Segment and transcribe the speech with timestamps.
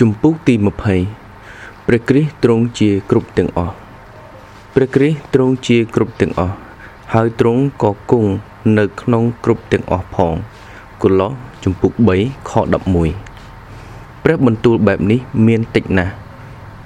[0.00, 0.54] ជំពូកទី
[1.20, 3.74] 20ព្រះគ្រីស្ទទ្រង់ជាគ្រប់ទាំងអស់
[4.74, 6.54] ព្រះគ្រីស្ទទ្រង់ជាគ្រប់ទាំងអស់
[7.14, 8.30] ហើយទ្រង់ក៏គង់
[8.78, 10.34] នៅក្នុងគ្រប់ទាំងអស់ផង
[11.02, 11.32] កូឡូស
[11.64, 12.52] ជំពូក3ខ
[13.36, 16.12] 11ព្រះបន្ទូលបែបនេះមានតិចណាស់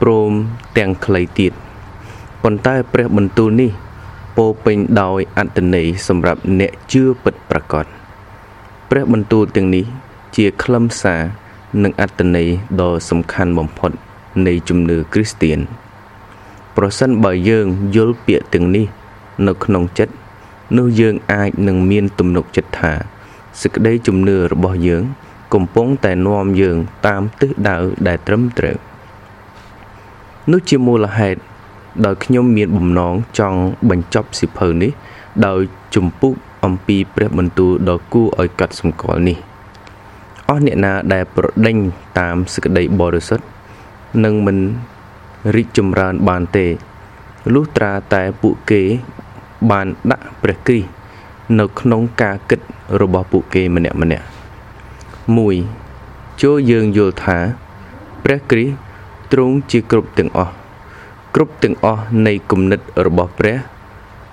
[0.00, 0.32] ព្រម
[0.78, 1.52] ទាំងខ្លីទៀត
[2.42, 3.70] ប៉ុន្តែព្រះបន្ទូលនេះ
[4.36, 7.86] ពោពេញដោយអត្តន័យសម្រាប់អ្នកជឿពិតប្រាកដ
[8.90, 9.84] ព្រះបន្ទូលទាំងនេះ
[10.36, 11.22] ជាខ្លឹមសារ
[11.82, 12.48] និងអត្តន័យ
[12.80, 13.90] ដ៏សំខាន់បំផុត
[14.46, 15.58] នៃជំនឿគ្រីស្ទៀន
[16.76, 17.66] ប្រសិនបើយើង
[17.96, 18.86] យល់ពាក្យទាំងនេះ
[19.46, 20.14] នៅក្នុងចិត្ត
[20.78, 22.92] នោះយើងអាចនឹងមានទំនុកចិត្តថា
[23.60, 25.02] សេចក្តីជំនឿរបស់យើង
[25.54, 28.76] កំពុងតែនាំយើងតាមទិសដៅដែលត្រឹមត្រូវ
[30.50, 31.40] នោះជាមូលហេតុ
[32.06, 34.90] ដោយខ្ញុំមានបំណងចង់បញ្ចប់សិភៅនេះ
[35.46, 35.60] ដោយ
[35.94, 39.49] ជំពូកអំពីព្រះបន្ទូលដ៏គួរឲ្យកត់សម្គាល់នេះ
[40.50, 41.76] អស់អ្នកណាដែលប្រដេញ
[42.18, 43.46] តាមសេចក្តីបរិសុទ្ធ
[44.24, 44.58] នឹងមិន
[45.56, 46.66] រីកចម្រើនបានទេ
[47.54, 48.82] លុះត្រាតែពួកគេ
[49.70, 50.88] បានដាក់ព្រះគ្រីស្ទ
[51.58, 52.60] នៅក្នុងការគិត
[53.00, 54.26] របស់ពួកគេម្នាក់ម្នាក់
[55.50, 57.38] 1ចូលយើងយល់ថា
[58.24, 58.74] ព្រះគ្រីស្ទ
[59.32, 60.52] ទ្រង់ជាគ្រប់ទាំងអស់
[61.34, 63.56] គ្រប់ទាំងអស់នៃគំនិតរបស់ព្រះ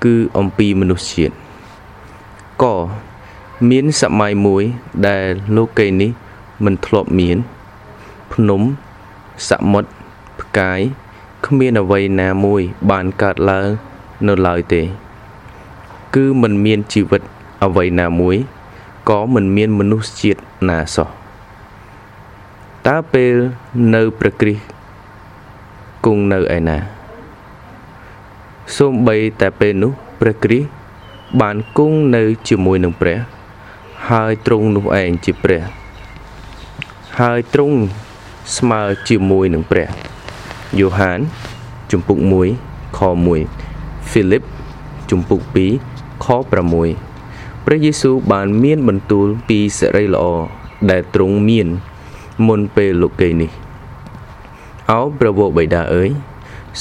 [0.04, 1.36] គឺអំពីមនុស្សជាតិ
[2.64, 2.66] ក
[3.70, 4.64] មានសម័យមួយ
[5.08, 6.12] ដែលលោកីនេះ
[6.66, 7.38] មិនធ្លាប់មាន
[8.34, 8.62] ភ្នំ
[9.50, 9.90] សមុទ្រ
[10.40, 10.80] ផ្កាយ
[11.46, 13.68] គ្មានអ្វីណាមួយបានកើតឡើង
[14.28, 14.82] នៅឡើយទេ
[16.16, 17.22] គឺមិនមានជីវិត
[17.66, 18.36] អ្វីណាមួយ
[19.10, 21.10] ក៏មិនមានមនុស្សជាតិណាសោះ
[22.88, 23.36] តើពេល
[23.94, 24.64] នៅព្រះគ្រីស្ទ
[26.06, 26.78] គង់នៅឯណា
[28.78, 30.68] សូម្បីតែពេលនោះព្រះគ្រីស្ទ
[31.42, 33.18] បានគង់នៅជាមួយនឹងព្រះ
[34.06, 35.64] ហើយទ្រង់នោះឯងជាព្រះ
[37.20, 37.78] ហើយទ្រង់
[38.58, 39.88] ស្មើជាមួយនឹងព្រះ
[40.80, 41.20] យ៉ូហាន
[41.92, 42.20] ជំពូក
[42.58, 43.24] 1ខ1
[44.10, 44.44] ហ្វីលីប
[45.10, 45.42] ជំពូក
[45.84, 46.28] 2ខ
[46.96, 50.26] 6ព្រះយេស៊ូវបានមានបន្ទូលពីសេរីល្អ
[50.90, 51.68] ដែលទ្រង់មាន
[52.48, 53.52] មុនពេលលោកីនេះ
[54.92, 56.10] អោព្រះវរបិតាអើយ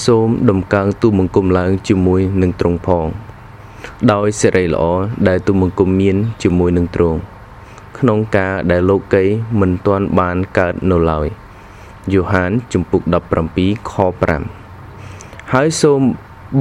[0.04, 3.06] សូមដំកើងទូបង្គំឡើងជាមួយនឹងទ្រង់ផង
[4.12, 4.84] ដោយសេរីល្អ
[5.28, 7.18] ដែលទូបង្គំមានជាមួយនឹងទ្រង់
[7.98, 9.24] ក្នុងការដែលលោកី
[9.60, 11.26] មិនទាន់បានកើតនៅឡើយ
[12.12, 13.02] យ៉ូហានជំពូក
[13.48, 13.94] 17ខ
[14.72, 16.00] 5ហើយសូម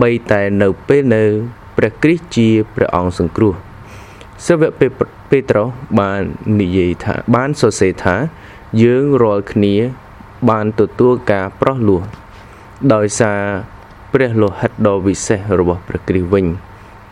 [0.01, 1.23] បីតែនៅពេលនៅ
[1.77, 3.53] ព្រះគ្រីស្ទជាព្រះអង្គសង្គ្រោះ
[4.45, 4.71] សាវក
[5.29, 5.67] ពេត្រុស
[5.99, 6.21] បាន
[6.61, 8.15] និយាយថាបានសរសេរថា
[8.83, 9.75] យើងរាល់គ្នា
[10.49, 12.01] បានទទួលការប្រោះលោះ
[12.93, 13.39] ដោយសារ
[14.13, 16.45] ព្រះលោហិតដ៏វិសេសរបស់ព្រះគ្រីស្ទវិញ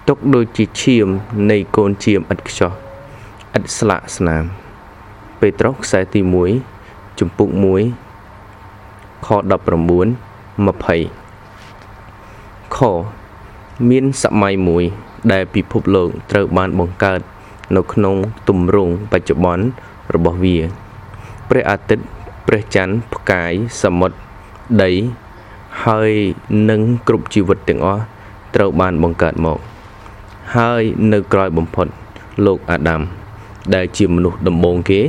[0.09, 1.07] ទុកដូចជាឈាម
[1.51, 2.71] នៃកូនឈាមឥតខ្ចោះ
[3.57, 4.43] ឥតស្លាកស្នាម
[5.39, 6.21] ពេត្រុសខ្សែទី
[6.69, 7.49] 1ជំពូក
[8.37, 9.33] 1ខ19
[11.21, 12.77] 20ខ
[13.89, 14.83] មានសម័យមួយ
[15.31, 17.21] ដែលពិភពលោកត្រូវបានបង្កើត
[17.75, 18.15] នៅក្នុង
[18.49, 19.65] ទម្រង់បច្ចុប្បន្ន
[20.13, 20.57] របស់វា
[21.49, 22.05] ព្រះអាទិត្យ
[22.47, 23.53] ព្រះច័ន្ទផ្កាយ
[23.83, 24.17] សមុទ្រ
[24.83, 24.91] ដី
[25.85, 26.11] ហើយ
[26.69, 28.03] នឹងគ្រប់ជីវិតទាំងអស់
[28.55, 29.59] ត្រូវបានបង្កើតមក
[30.55, 30.81] ហើយ
[31.13, 31.87] នៅក្រោយបំផុត
[32.45, 33.01] លោកអាដាម
[33.75, 35.01] ដែលជាមនុស្សដំបូងគេ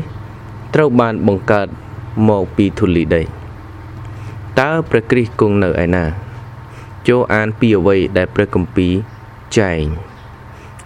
[0.75, 1.67] ត្រូវបានបង្កើត
[2.28, 3.22] មកពីធូលីដី
[4.61, 6.05] តើព្រះគ្រីស្ទគង់នៅឯណា
[7.09, 8.93] ចូលអានពីអ្វីដែលព្រះគម្ពីរ
[9.59, 9.83] ចែង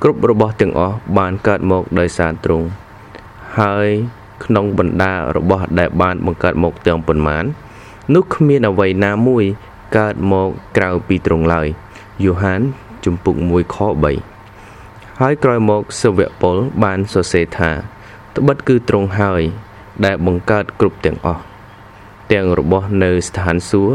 [0.02, 2.66] គ្រប់របស់ទាំងអស់បានកើតមកដោយសារទ្រង់
[3.58, 3.88] ហើយ
[4.44, 7.44] ក្នុងបណ្ដារបស់ដែលបានបង្កើតមកទាំងប៉ុន្មាន
[8.14, 9.44] នោះគ្មានអ្វីណាមួយ
[9.98, 11.66] កើតមកក្រៅពីទ្រង់ឡើយ
[12.24, 12.60] យ៉ូហាន
[13.04, 14.37] ជំពូក1ខ3
[15.22, 17.70] ហើយក្រោយមកសាវកប៉ុលបានសរសេរថា
[18.36, 19.42] ត្បិតគឺទ្រង់ហើយ
[20.04, 21.42] ដែលបង្កើតគ្រប់ទាំងអស់
[22.32, 23.94] ទាំងរបស់នៅស្ថានសួគ៌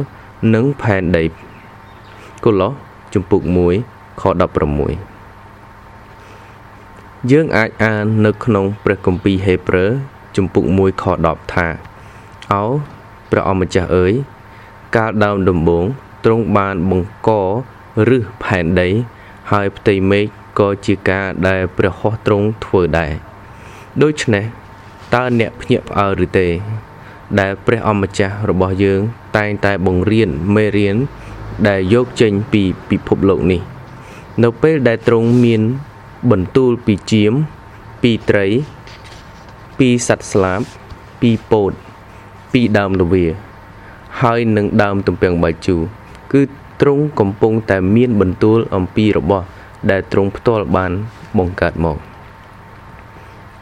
[0.53, 1.23] និងផែនដី
[2.43, 2.73] កូឡូស
[3.13, 3.41] ជំពូក
[3.81, 4.23] 1ខ
[5.41, 9.91] 16យើងអាចអាននៅក្នុងព្រះគម្ពីរហេព្រើរ
[10.35, 11.67] ជំពូក1ខ10ថា
[12.53, 12.63] អោ
[13.31, 14.13] ព្រះអម្ចាស់អើយ
[14.95, 15.85] កាលដើមដំបូង
[16.25, 17.47] ទ្រង់បានបង្កឫ
[18.09, 18.89] សផែនដី
[19.51, 20.27] ហើយផ្ទៃមេឃ
[20.59, 23.13] ក៏ជាការដែលព្រះហស្ថទ្រង់ធ្វើដែរ
[24.01, 24.45] ដូច្នេះ
[25.13, 26.47] តើអ្នកភ្ញាក់ផ្អើលឬទេ
[27.39, 29.01] ដែលព្រះអម្ចាស់របស់យើង
[29.37, 30.97] តែងតែបង្រៀនមេរៀន
[31.67, 33.61] ដែលយកចេញពីពិភពលោកនេះ
[34.43, 35.61] នៅពេលដែលទ្រង់មាន
[36.31, 37.33] បន្ទូលពីជាម
[38.01, 38.45] ពីត្រី
[39.77, 40.61] ពីសត្វស្លាប
[41.21, 41.71] ពីពោត
[42.53, 43.25] ពីដើមលវា
[44.21, 45.81] ហើយនឹងដើមទំពាំងបាយជូរ
[46.33, 46.41] គឺ
[46.81, 49.45] ទ្រង់កំពុងតែមានបន្ទូលអំពីរបស់
[49.91, 50.91] ដែលទ្រង់ផ្ទាល់បាន
[51.37, 51.97] បង្កើតមក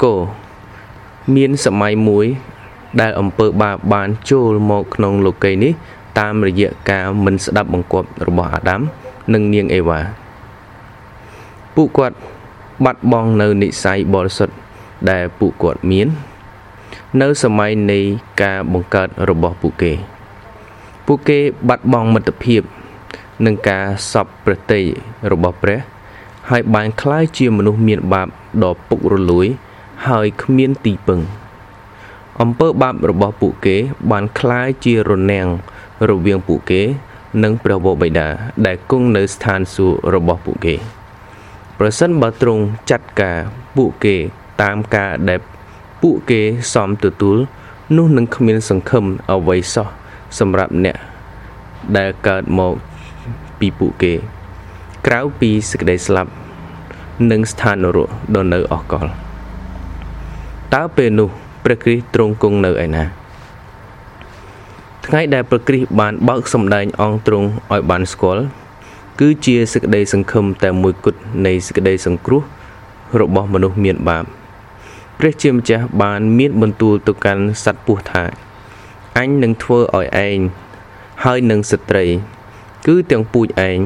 [0.03, 0.13] គោ
[1.35, 2.25] មានសម័យមួយ
[3.01, 5.73] ដែលអំពើបាបបានចូលមកក្នុងលោកីនេះ
[6.19, 8.81] តាមរយៈការមិនស្ដាប់បង្គាប់របស់អាដាម
[9.33, 9.99] និងនាងអេវ៉ា
[11.75, 12.17] ពួកគាត់
[12.85, 14.55] បាត់បង់នៅនិស័យបរិសុទ្ធ
[15.09, 16.07] ដែលពួកគាត់មាន
[17.21, 17.99] នៅសម័យនៃ
[18.41, 19.93] ការបង្កើតរបស់ពួកគេ
[21.05, 21.39] ពួកគេ
[21.69, 22.61] បាត់បង់មិត្តភាព
[23.45, 24.81] និងការសពប្រតិ
[25.31, 25.79] របស់ព្រះ
[26.50, 28.28] ហើយបានคล้ายជាមនុស្សមានបាប
[28.64, 29.46] ដ៏ពុករលួយ
[30.08, 31.20] ហើយគ្មានទីពឹង
[32.40, 33.76] អំពើបាបរបស់ពួកគេ
[34.10, 35.46] បានคล้ายជារនាំង
[36.10, 36.82] រវាងពួកគេ
[37.42, 38.28] និងព្រះវរបិតា
[38.66, 40.74] ដែលគង់នៅស្ថានសួគ៌របស់ពួកគេ
[41.78, 43.38] ប្រសិនបើទ្រង់ចាត់ការ
[43.76, 44.16] ពួកគេ
[44.62, 45.40] តាមការដែល
[46.02, 46.40] ពួកគេ
[46.74, 47.36] សមទទួល
[47.96, 49.88] នោះនឹងគ្មានសង្ឃឹមអ្វីសោះ
[50.38, 50.96] សម្រាប់អ្នក
[51.96, 52.74] ដែលកើតមក
[53.58, 54.14] ពីពួកគេ
[55.06, 56.30] ក្រៅពីសេចក្តីស្លាប់
[57.29, 59.07] និងស្ថាននរកដ៏នៅអកល
[60.73, 61.29] តើពេលនោះ
[61.63, 63.03] ព្រះគ្រីស្ទទ្រង់គង់នៅឯណា
[65.05, 68.43] ថ្ងៃដែលព្រះគ្រីស្ទបានបើកសម្ដែងអង្គទ្រង់ឲ្យបានស្គាល់
[69.19, 72.41] គឺជាសេចក្តីសង្ឃឹមតែមួយគត់នៃសេចក្តីសង្គ្រោះ
[73.21, 74.25] របស់មនុស្សមានបាប
[75.19, 78.23] ព្រះជាម្ចាស់បានមានបន្ទូលទៅកាន់សត្វពស់ថា
[79.17, 80.39] អញនឹងធ្វើឲ្យឯង
[81.23, 82.05] ហើយនឹងស្ត្រី
[82.87, 83.79] គឺទាំងពូជឯង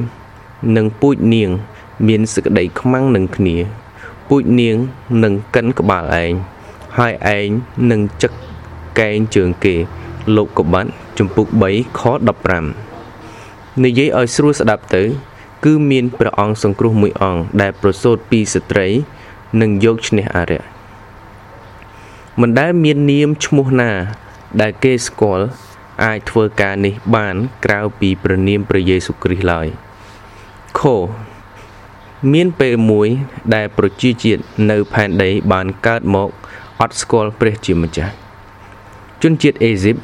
[0.78, 1.50] និងពូជនាង
[2.07, 3.57] មានសេចក្តីខ្មាំងនឹងគ្នា
[4.27, 4.77] ពូជនាង
[5.24, 6.33] នឹងកិនក្បាលឯង
[6.97, 7.50] ហើយឯង
[7.92, 8.31] នឹងចឹក
[9.00, 9.75] កែងជើងគេ
[10.36, 12.01] លោកកបាត់ចំពុក3ខ
[12.92, 15.03] 15និយាយឲ្យស្រួលស្ដាប់ទៅ
[15.65, 18.88] គឺមានព្រះអង្គសង្គ្រោះមួយអង្គដែលប្រសូតពីស្ត្រី
[19.62, 20.63] និងយកឈ្នះអរិយ
[22.42, 23.92] មិនដែលមាននាមឈ្មោះណា
[24.62, 25.45] ដែលគេស្គាល់
[26.03, 29.68] អាចធ្វើការនេះបាន ក្រៅពីព្រះនាមព្រះយេស៊ូវគ្រីស្ទឡើយ
[30.80, 30.81] ខ
[32.33, 33.07] មានពេលមួយ
[33.56, 36.30] ដែលប្រជាជាតិនៅផែនដីបានកើតមក
[36.81, 38.13] អត់ស្គាល់ព្រះជាម្ចាស់
[39.24, 39.95] ជនជាតិអេស៊ីប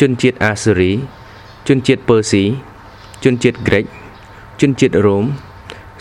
[0.00, 0.92] ជនជាតិអាស៊ើរី
[1.68, 2.42] ជនជាតិពឺស៊ី
[3.24, 3.84] ជនជាតិក្រិក
[4.60, 5.24] ជនជាតិរ៉ូម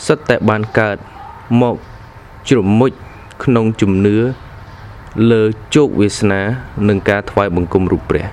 [0.06, 0.98] សុទ្ធតែបានកើត
[1.62, 1.76] មក
[2.50, 2.92] ជ្រមុជ
[3.44, 4.18] ក្នុងជំនឿ
[5.32, 5.42] លើ
[5.76, 6.42] ជោគវាសនា
[6.88, 8.26] និងការថ្វាយបង្គំរូបព្រះ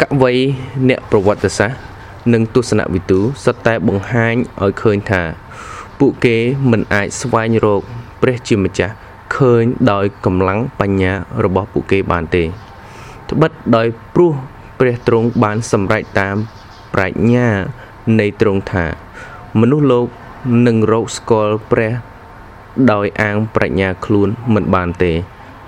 [0.00, 0.32] កវី
[0.88, 1.87] អ្នកប្រវត្តិសាស្ត្រ
[2.32, 5.22] និងទស្សនវិទូសុទ្ធតែបង្ហាញឲ្យឃើញថា
[5.98, 6.36] ពួកគេ
[6.70, 7.82] មិនអាចស្វែងរក
[8.22, 8.94] ព្រះជាម្ចាស់
[9.36, 11.12] ឃើញដោយកម្លាំងបញ្ញា
[11.44, 12.44] របស់ពួកគេបានទេ
[13.30, 14.32] ត្បិតដោយព្រោះ
[14.78, 16.36] ព្រះទ្រង់បានសម្រេចតាម
[16.94, 17.48] ប្រាជ្ញា
[18.20, 18.86] នៃទ្រង់ថា
[19.60, 20.06] មនុស្សលោក
[20.66, 21.92] នឹងរកស្គាល់ព្រះ
[22.92, 25.12] ដោយអាងប្រាជ្ញាខ្លួនមិនបានទេ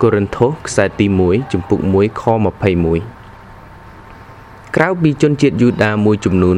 [0.01, 2.23] កូរិនថូសខ្សែទី1ចំពុក1ខ
[2.75, 3.20] 21
[4.75, 6.57] ក្រៅពីជនជាតិយូដាមួយចំនួន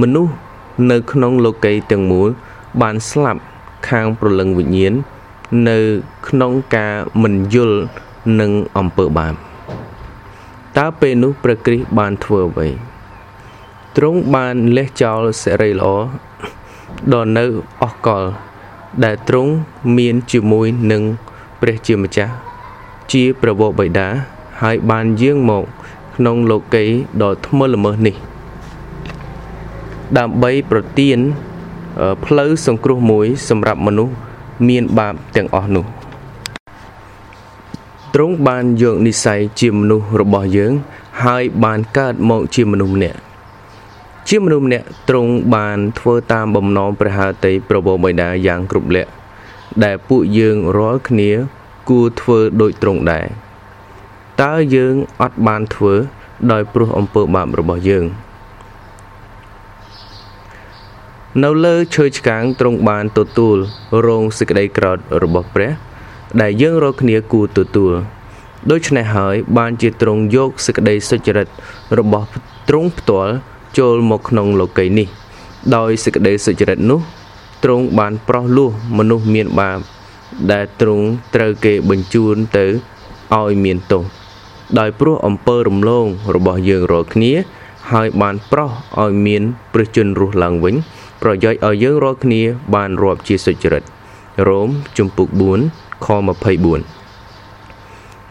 [0.00, 0.32] មនុស្ស
[0.90, 2.28] នៅក្នុងលោកីយទាំងមូល
[2.80, 3.40] បានស្លាប់
[3.88, 4.92] ខាងប្រលឹងវិញ្ញាណ
[5.68, 5.78] នៅ
[6.28, 7.78] ក្នុងការមិនយល់
[8.40, 9.34] នឹងអំពើបាប
[10.78, 12.68] តើពេលនោះព្រះគ្រីស្ទបានធ្វើអ្វី
[13.96, 15.88] ទ្រង់បានលះចោលសេរីល្អ
[17.12, 17.44] ដ៏នៅ
[17.82, 18.24] អស់កល
[19.04, 19.52] ដែលទ្រង់
[19.96, 21.02] មានជាមួយនឹង
[21.60, 22.32] ព្រះជាម្ចាស់
[23.12, 24.08] ជាព្រះវរបិតា
[24.62, 25.64] ហើយបានយាងមក
[26.22, 26.84] ក្នុងលោកី
[27.22, 28.16] ដ៏ថ្មើរល្មើសនេះ
[30.18, 31.18] ដើម្បីប្រទាន
[32.24, 34.14] ផ្លូវសង្គ្រោះមួយ សម្រាប់មនុស្ស
[34.68, 35.84] មានបាបទាំងអស់នោះ
[38.14, 40.72] ទ្រង់បានយកនិស័យជាមនុស្សរបស់យើង
[41.24, 43.18] ហើយបានកើតមកជាមនុស្សម្នាក់
[44.28, 49.10] ជាមនុស្សម្នាក់ទ្រង់បានធ្វើតាមបំណងព្រះハតីប្រពោបិតាយ៉ាងគ្រប់លក្ខ
[49.84, 51.30] ដែលពួកយើងរាល់គ្នា
[51.88, 53.26] គួរធ្វើដូចទ្រង់ដែរ
[54.42, 55.94] តើយើងអត់បានធ្វើ
[56.52, 58.04] ដោយព្រោះអំពើបាបរបស់យើង
[61.44, 63.56] នៅលើឈើឆ្កាងទ្រង់បានទទួល
[64.06, 65.70] រងសេចក្តីក្រោធរបស់ព្រះ
[66.40, 67.92] ដែលយើងរាល់គ្នាគួរទទួល
[68.70, 71.48] ដូច្នេះហើយបានជាទ្រង់យកសេចក្តីសុចរិត
[71.98, 72.26] របស់
[72.68, 73.34] ទ្រង់ផ្ទាល់
[73.78, 75.08] ចូលមកក្នុងលោកីយ៍នេះ
[75.76, 77.00] ដោយសេចក្តីសុចរិតនោះ
[77.64, 79.78] ទ្រង់បានប្រោះលោះមនុស្សមានបាប
[80.52, 81.04] ដែលទ្រង់
[81.34, 82.66] ត្រូវគេបញ្ជូនទៅ
[83.36, 84.19] ឲ្យមានទោស
[84.78, 87.32] ដោយព្រោះអំពើរំលងរបស់យើងរាល់គ្នា
[87.92, 88.70] ហើយបានប្រោះ
[89.02, 90.74] ឲ្យមានព្រះជន្មរស់ឡើងវិញ
[91.22, 92.40] ប្រយោជន៍ឲ្យយើងរាល់គ្នា
[92.74, 93.82] បានរាប់ជាសុចរិត
[94.48, 95.28] រ៉ូមជំពូក
[95.66, 96.24] 4ខ24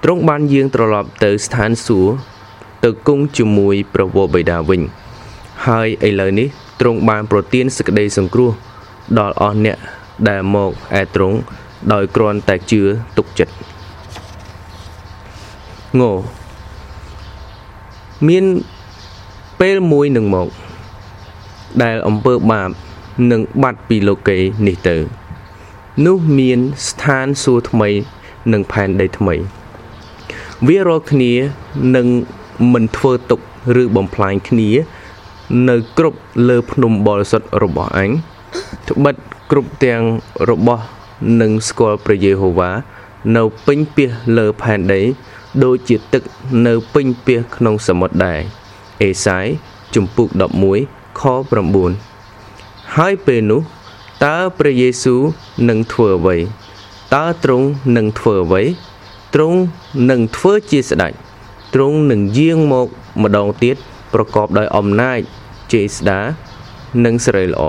[0.03, 2.12] ទ្រង់បានយាងត្រឡប់ទៅស្ថានសួគ៌
[2.84, 4.81] ទៅគង់ជាមួយព្រះវរបិតាវិញ
[5.67, 6.48] ហើយឥឡូវនេះ
[6.79, 8.51] ទ្រង់បានប្រទានសេចក្តីសង្គ្រោះ
[9.19, 9.77] ដល់អស់អ្នក
[10.29, 11.38] ដែលមកឯទ្រង់
[11.93, 12.81] ដោយគ្រាន់តែជឿ
[13.17, 13.53] ទុកចិត្ត
[16.01, 16.03] ង
[18.27, 18.46] មាន
[19.60, 20.48] ពេលមួយនឹងមក
[21.84, 22.69] ដែលអំពើបាប
[23.31, 24.98] នឹងបាត់ពីលោកីនេះទៅ
[26.05, 27.89] នោះមានស្ថានសួគ៌ថ្មី
[28.51, 29.36] និងផែនដីថ្មី
[30.67, 31.34] វារាល់គ្នា
[31.96, 32.08] នឹង
[32.74, 33.39] មិនធ្វើទុក
[33.81, 34.69] ឬបំផ្លាញគ្នា
[35.69, 38.10] នៅគ្រប់លើភ្នំបរិសុទ្ធរបស់អញ
[38.89, 39.15] ត្បិត
[39.51, 40.01] គ្រប់ទាំង
[40.50, 40.84] របស់
[41.41, 42.72] នឹងស្គាល់ព្រះយេហូវ៉ា
[43.38, 45.01] នៅពេញពាសលើផែនដី
[45.63, 46.24] ដូចជាទឹក
[46.65, 48.39] នៅពេញពាសក្នុងសមុទ្រដែរ
[49.01, 49.46] អេសាយ
[49.96, 50.27] ជំពូក
[50.75, 51.22] 11ខ
[52.10, 53.62] 9ហើយពេលនោះ
[54.25, 55.22] តើព្រះយេស៊ូវ
[55.70, 56.38] នឹងធ្វើអ្វី
[57.15, 58.63] តើទ្រង់នឹងធ្វើអ្វី
[59.34, 59.60] ទ្រង់
[60.10, 61.13] នឹងធ្វើជាស្ដេច
[61.74, 62.88] ទ្រង់នឹងយាងមក
[63.24, 63.75] ម្ដងទៀត
[64.13, 65.20] ប្រកបដោយអំណាច
[65.72, 66.20] ជេស្តា
[67.06, 67.63] និងសេរីល្អ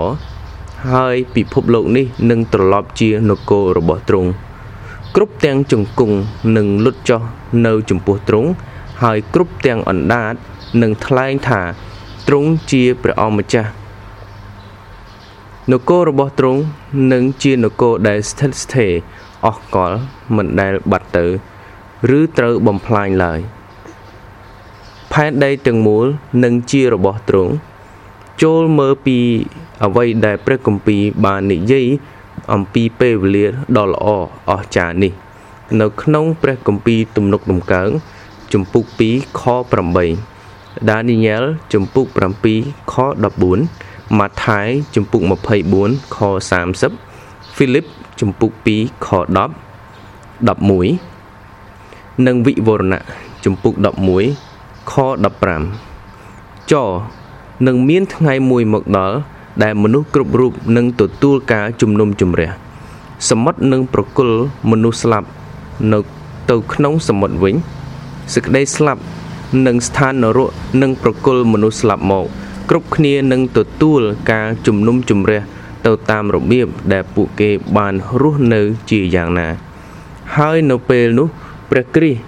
[0.93, 4.29] ហើយពិភពលោកនេះនឹងត្រឡប់ជានគររបស់ទ្រង់
[5.15, 6.17] គ្រប់ទាំងជង្គង់
[6.57, 7.21] នឹងលុតចុះ
[7.65, 8.49] នៅចំពោះទ្រង់
[9.03, 10.33] ហើយគ្រប់ទាំងអណ្ដាត
[10.81, 11.61] នឹងថ្លែងថា
[12.27, 13.71] ទ្រង់ជាព្រះអម្ចាស់
[15.71, 16.61] នគររបស់ទ្រង់
[17.11, 18.93] នឹងជានគរដែលស្ថិតស្ថេរ
[19.45, 19.91] អស់កល
[20.35, 21.25] មិនដែលបាត់ទៅ
[22.17, 23.39] ឬត្រូវបំផ្លាញឡើយ
[25.11, 26.05] ផែនដីទាំងមូល
[26.43, 27.53] នឹងជារបស់ទ្រង់
[28.43, 29.17] ចូលមើលពី
[29.83, 31.87] អ្វីដែលព្រះគម្ពីរបាននិយាយ
[32.53, 33.45] អំពីពេលវេលា
[33.77, 34.07] ដ៏ល្អ
[34.49, 35.13] អស្ចារ្យនេះ
[35.81, 37.89] នៅក្នុងព្រះគម្ពីរទំនុកដំកើង
[38.53, 39.43] ជំពូក2ខ
[40.17, 41.43] 8ដានីញ៉ែល
[41.73, 42.07] ជំពូក
[42.49, 42.95] 7ខ
[43.51, 45.21] 14ម៉ាថាយជំពូក
[45.67, 46.17] 24ខ
[46.61, 47.85] 30ហ្វីលីប
[48.19, 49.31] ជំពូក2ខ10
[50.49, 53.01] 11និងវិវរណៈ
[53.45, 53.73] ជំពូក
[54.33, 54.93] 11ខ
[55.83, 56.73] 15ច
[57.67, 59.17] នឹងមានថ្ងៃមួយមកដល់
[59.63, 62.49] ដែលមនុស្សគ្រប់រូបនឹងទទួលការជំនុំជម្រះ
[63.29, 64.37] សមុទ្រនឹងប្រគល់
[64.71, 65.27] មនុស្សស្លាប់
[65.93, 65.99] នៅ
[66.49, 67.55] ទៅក្នុងសមុទ្រវិញ
[68.33, 69.01] សេចក្តីស្លាប់
[69.65, 72.25] និងស្ថាននរកនឹងប្រគល់មនុស្សស្លាប់មក
[72.69, 75.41] គ្រប់គ្នានឹងទទួលការជំនុំជម្រះ
[75.85, 79.47] ទៅតាមរបៀបដែលពួកគេបានរស់នៅជាយ៉ាងណា
[80.35, 81.27] ហើយនៅពេលនោះ
[81.69, 82.21] ព្រះគ្រីស្ទ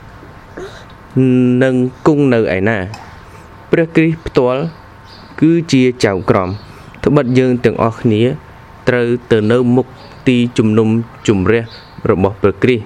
[1.64, 1.76] នឹង
[2.08, 2.78] គង់នៅឯណា
[3.72, 4.62] ព្រះគ្រីស្ទផ្ទាល់
[5.42, 6.50] គឺជាចៅក្រម
[7.04, 8.24] ត្បិតយើងទាំងអស់គ្នា
[8.88, 9.88] ត្រូវទៅនៅមុខ
[10.28, 10.90] ទីជំនុំ
[11.28, 11.64] ជម្រះ
[12.10, 12.86] របស់ព្រះគ្រីស្ទ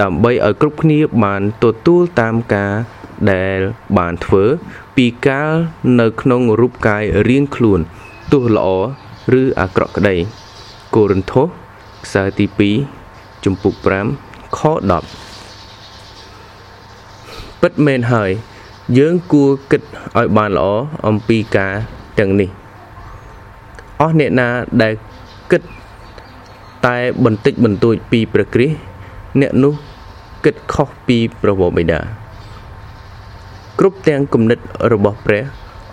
[0.00, 2.72] ដើម្បីឲ្យគ្រប់គ្នាបានទទួលតាមការ
[3.32, 3.58] ដែល
[3.98, 4.44] បានធ្វើ
[4.96, 5.52] ពីកាល
[6.00, 7.80] នៅក្នុងរូបកាយរៀងខ្លួន
[8.32, 8.68] ទោះល្អ
[9.40, 10.16] ឬអាក្រក់ក្តី
[10.94, 11.46] កូរិនថូស
[12.04, 12.46] ខ្សែទី
[12.96, 13.74] 2ជំពូក
[14.16, 14.70] 5ខ10
[17.62, 18.30] ពិតមែនហើយ
[18.98, 19.82] យើងគួរគិត
[20.18, 20.68] ឲ្យបានល្អ
[21.06, 21.72] អំពីការ
[22.18, 22.50] ទាំងនេះ
[24.00, 24.48] អស់អ្នកណា
[24.82, 24.92] ដែល
[25.50, 25.62] គិត
[26.86, 28.76] តែបន្តិចបន្តួចពីព្រះគ្រីស្ទ
[29.40, 29.74] អ្នកនោះ
[30.44, 32.00] គិតខុសពីព្រះវរបិតា
[33.78, 34.58] គ្រប់ទាំងគំនិត
[34.92, 35.42] របស់ព្រះ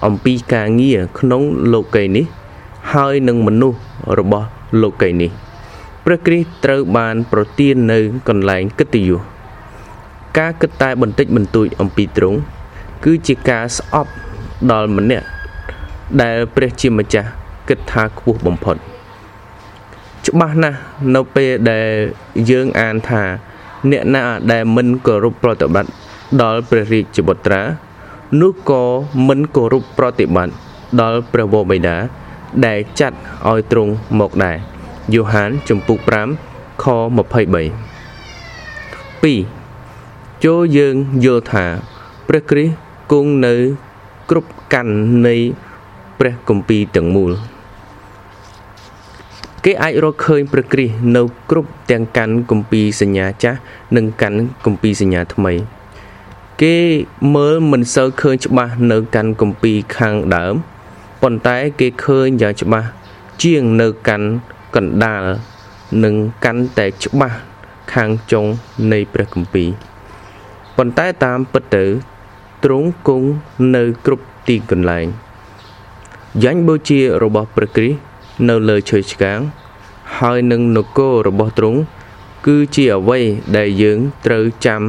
[0.06, 1.42] អំពីការងារក្នុង
[1.74, 2.26] លោកីនេះ
[2.94, 3.80] ហើយនឹងមនុស្ស
[4.20, 4.48] របស់
[4.82, 5.32] លោកីនេះ
[6.06, 9.20] ព្រះគ្រីស្ទត្រូវបានប្រទាននៅកន្លែងកិត្តិយស
[10.38, 12.40] ការគិតតែបន្តិចបន្តួចអំពីទ្រង់
[13.04, 14.12] គឺជាការស្អប់
[14.72, 15.28] ដល់ម្នាក់
[16.22, 17.30] ដែលព្រះជាម្ចាស់
[17.70, 18.76] គិតថាខ្ពស់បំផុត
[20.26, 20.80] ច្បាស់ណាស់
[21.16, 21.88] នៅពេលដែល
[22.50, 23.24] យើងអានថា
[23.92, 25.92] អ្នកណាដែលមិនគោរពប្រតិបត្តិ
[26.42, 27.62] ដល់ព្រះរាជបុត្រា
[28.42, 28.84] នោះក៏
[29.28, 30.54] មិនគោរពប្រតិបត្តិ
[31.02, 31.96] ដល់ព្រះវរបិតា
[32.66, 33.18] ដែលចាត់
[33.50, 34.58] ឲ្យទ្រង់មកដែរ
[35.14, 35.98] យូហានចំពុក
[36.42, 36.90] 5ខ23
[39.24, 40.96] 2ចូលយើង
[41.26, 41.66] យល់ថា
[42.28, 42.74] ព្រះគ្រីស្ទ
[43.12, 43.56] គង់នៅ
[44.30, 44.94] គ្រប់កាន់
[45.28, 45.36] នៃ
[46.20, 47.32] ព្រះគម្ពីរទាំងមូល
[49.66, 53.60] គេអាចរកឃើញព្រះគ្រីស្ទនៅគ្រប់ទាំងកាន់គម្ពីរសញ្ញាចាស់
[53.96, 55.54] និងកាន់គម្ពីរសញ្ញាថ្មី
[56.62, 56.78] គេ
[57.36, 60.54] មើលមិនសូវឃើញច្បាស់នៅកាន់គម្ពីរខាងដើម
[61.22, 62.88] ប៉ុន្តែគេឃើញយ៉ាងច្បាស់
[63.44, 64.28] ជាងនៅកាន់
[64.76, 65.24] កណ្ដាល
[66.04, 67.38] និងកាន់តែច្បាស់
[67.94, 68.46] ខាងចុង
[68.92, 69.70] នៃព្រះគម្ពីរ
[70.78, 71.86] ប៉ុន្តែតាមពិតទៅ
[72.64, 73.28] ទ្រង់គង់
[73.76, 75.06] នៅគ្រប់ទីកន្លែង
[76.44, 78.09] យ៉ាញ់បូជារបស់ព្រះគ្រីស្ទ
[78.48, 79.40] នៅលើឈើឆ្កាង
[80.18, 81.80] ហើយនឹងនគររបស់ទ្រង់
[82.46, 83.20] គឺជាអ្វី
[83.58, 84.82] ដែលយើងត្រូវចាំ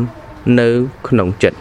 [0.61, 0.69] នៅ
[1.09, 1.59] ក្នុងចិត្ត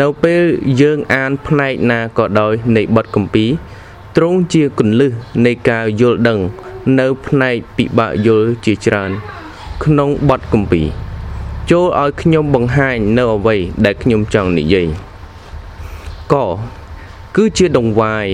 [0.00, 0.42] នៅពេល
[0.80, 3.44] យើងអានផ្នែកណាក៏ដោយនៃបទកម្ពី
[4.16, 5.12] ទ្រង់ជាគន្លឹះ
[5.46, 6.40] នៃការយល់ដឹង
[6.98, 9.10] នៅផ្នែកពិបាកយល់ជាច្រើន
[9.84, 10.82] ក្នុងបទកម្ពី
[11.70, 14.88] ចូលឲ្យខ្ញុំបង្ហាញនៅអ្វីដែលខ្ញុំចង់និយាយ
[16.32, 16.34] ក
[17.36, 18.26] គឺជាដងវាយ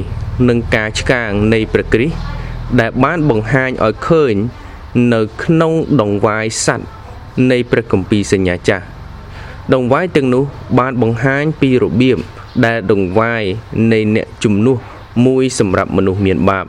[0.48, 2.16] និងការឆ្កាងនៃព្រះគ្រីស្ទ
[2.80, 4.34] ដែលបានបង្ហាញឲ្យឃើញ
[5.14, 6.88] នៅក្នុងដងវាយសัตว์
[7.50, 8.84] នៃព្រះគម្ពីរសញ្ញាចាស់
[9.74, 10.44] ដងវាយទាំងនោះ
[10.78, 12.18] បានបង្ហាញពីរបៀប
[12.66, 13.42] ដែលដងវាយ
[13.92, 14.76] នៃអ្នកជំនួស
[15.26, 16.66] មួយសម្រាប់មនុស្សមានបាប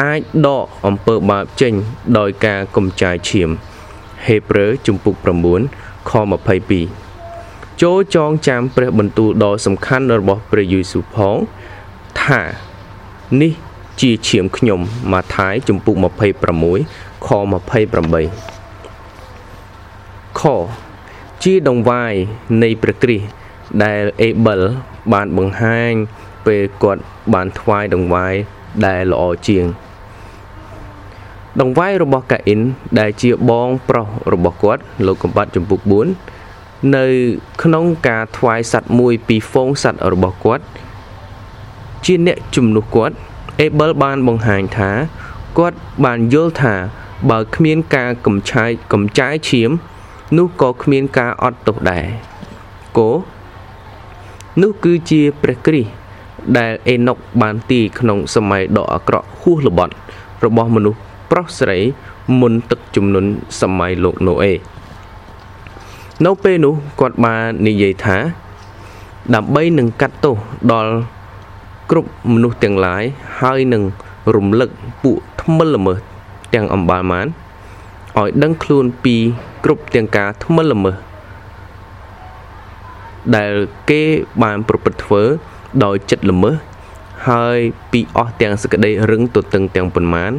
[0.00, 1.72] អាចដកអំពើបាបចេញ
[2.18, 3.50] ដោយការកំចាយឈាម
[4.26, 5.14] ហេព្រើរជំពូក
[5.62, 6.12] 9ខ
[6.96, 11.36] 22ចូលចងចាំព្រះបន្ទូលដ៏សំខាន់របស់ព្រះយេស៊ូវផង
[12.22, 12.42] ថា
[13.40, 13.52] នេះ
[14.01, 14.79] ជាឈាមខ្ញុំ
[15.11, 15.95] ម៉ាថាយជំពូក
[16.61, 17.49] 26ខ28
[20.39, 20.41] ខ
[21.43, 22.13] ជាដងវាយ
[22.63, 23.25] នៃព្រះគ្រីស្ទ
[23.83, 24.61] ដែលអេបិល
[25.13, 25.91] បានបង្ហាញ
[26.45, 27.01] ពេលគាត់
[27.33, 28.33] បានថ្វាយដង្វាយ
[28.85, 29.65] ដែលល្អជាង
[31.61, 32.61] ដង្វាយរបស់កាអ៊ីន
[32.99, 35.79] ដែលជាបងប្រុសរបស់គាត់លោកកំបាត់ចំពុក
[36.37, 37.05] 4នៅ
[37.63, 40.63] ក្នុងការថ្វាយសัตว์មួយពីហ្វូងសัตว์របស់គាត់
[42.05, 43.15] ជាអ្នកជំនួសគាត់
[43.60, 44.90] អេបិលបានបង្ហាញថា
[45.58, 46.74] គាត់បានយល់ថា
[47.30, 49.70] បើគ្មានការកំឆាយកំចាយឈាម
[50.36, 52.06] នោះក៏គ្មានការអត់ទោសដែរ
[52.98, 53.10] គោ
[54.62, 55.90] នោះគឺជាព្រះគ្រីស្ទ
[56.58, 59.94] ដែលអេណុកបានទីក្នុងសម័យដ៏អាក្រក់ហួសល្បត់
[60.44, 60.98] របស់មនុស្ស
[61.30, 61.78] ប្រុសស្រី
[62.40, 63.30] មុនទឹកជំនន់
[63.60, 64.52] សម័យលោកណូអេ
[66.24, 68.16] នៅពេលនោះគាត់បាននិយាយថា
[69.34, 70.36] ដើម្បីនឹងកាត់ទោស
[70.72, 70.92] ដល់
[71.94, 73.04] គ្រប់មនុស្សទាំងឡាយ
[73.40, 73.82] ហើយនឹង
[74.34, 74.70] រំលឹក
[75.02, 75.98] ពួកថ្មិលល្មើស
[76.54, 77.26] ទាំងអំបាលមាន
[78.20, 79.16] ឲ្យដឹងខ្លួនពី
[79.64, 80.96] គ្រប់ទាំងការថ្មិលល្មើស
[83.36, 83.52] ដែល
[83.90, 84.02] គេ
[84.42, 85.22] បានប្រព្រឹត្តធ្វើ
[85.84, 86.54] ដោយចិត្តល្មើស
[87.28, 87.58] ហើយ
[87.92, 90.32] ពីអស់ទាំងសក្តីរឹងទទឹងទាំងប៉ុន្មាន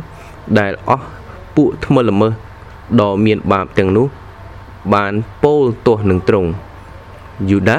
[0.59, 1.07] ដែលអស់
[1.55, 2.33] ពួកថ្មិលល្មើស
[3.01, 4.07] ដ៏មានបាបទាំងនោះ
[4.93, 6.49] បានពោលទាស់នឹងទ្រង់
[7.49, 7.77] យូដា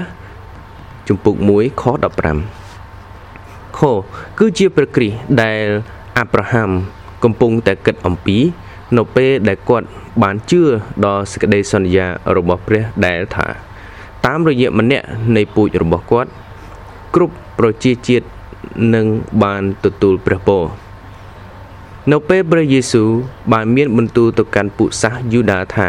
[1.09, 2.63] ជំពូក1ខ15
[3.78, 3.81] ខ
[4.38, 5.66] គឺជាព្រះគ្រីស្ទដែល
[6.19, 6.71] អាប់រ៉ាហាំ
[7.25, 8.38] កំពុងតែគិតអំពី
[8.97, 9.87] នៅពេលដែលគាត់
[10.23, 10.62] បានជឿ
[11.04, 13.49] ដល់សេចក្តីសន្យារបស់ព្រះដែលថា
[14.26, 16.31] តាមរយៈម្នាក់នៃពូជរបស់គាត់
[17.14, 18.26] គ្រប់ប្រជាជាតិ
[18.95, 19.07] នឹង
[19.43, 20.64] បានទទួលព្រះពរ
[22.12, 23.11] នៅពេលព្រះយេស៊ូវ
[23.52, 25.88] បានមានបន្ទូលទៅកាន់ពួកសាសយូដាថា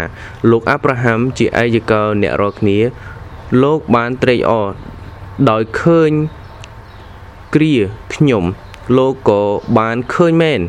[0.51, 2.79] លោកអាប់រ៉ាហាំជាឯកកលអ្នករាល់គ្នា
[3.63, 4.69] លោកបានត្រេកអរ
[5.49, 6.11] ដោយឃើញ
[7.55, 7.75] គ្រា
[8.13, 8.43] ខ្ញុំ
[8.97, 9.41] លោកក៏
[9.77, 10.61] បានឃើញមែន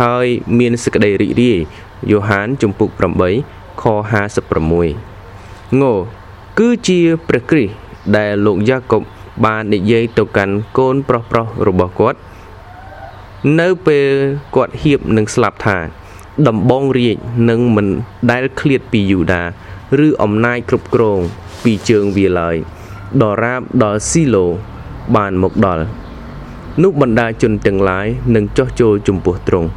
[0.00, 0.26] ហើយ
[0.58, 1.58] មានសេចក្តីរីករាយ
[2.10, 2.90] យ៉ូហានជំពូក
[3.36, 3.84] 8ខ
[4.62, 5.84] 56ង
[6.58, 7.74] គឺជាព្រះគ្រីស្ទ
[8.16, 9.02] ដែលលោកយ៉ាកុប
[9.44, 12.18] បាននិយាយទៅកាន់កូនប្រុសប្រុសរបស់គាត់
[13.60, 14.08] នៅពេល
[14.56, 15.78] គាត់ហៀបនឹងស្លាប់ថា
[16.48, 17.16] ដំបងរាជ
[17.50, 17.88] នឹងមិន
[18.30, 19.42] ដែលឃ្លាតពីយូដា
[20.06, 21.18] ឬអំណាចគ្រប់គ្រង
[21.62, 22.56] ពីជើងវាឡើយ
[23.22, 24.46] ដរាបដល់ស៊ីឡូ
[25.16, 25.84] បានមកដល់
[26.82, 29.68] នោះបណ្ដាជនទាំងឡាយនឹងចោះចូលចំពោះទ្រង់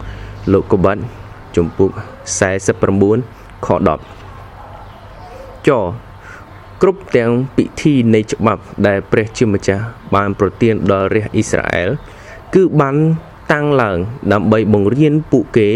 [0.54, 1.02] លោកកបាត់
[1.56, 1.89] ចំពុក
[2.80, 3.89] 49ខ10
[5.67, 5.72] ច
[6.82, 9.84] គ្រប់ទាំងពិធីនៃច្បាប់ដែលព្រះជាម្ចាស់
[10.15, 11.89] បានប្រទានដល់រាជអ៊ីស្រាអែល
[12.54, 12.96] គឺបាន
[13.52, 13.98] តាំងឡើង
[14.34, 15.69] ដើម្បីបង្រៀនពួកគេ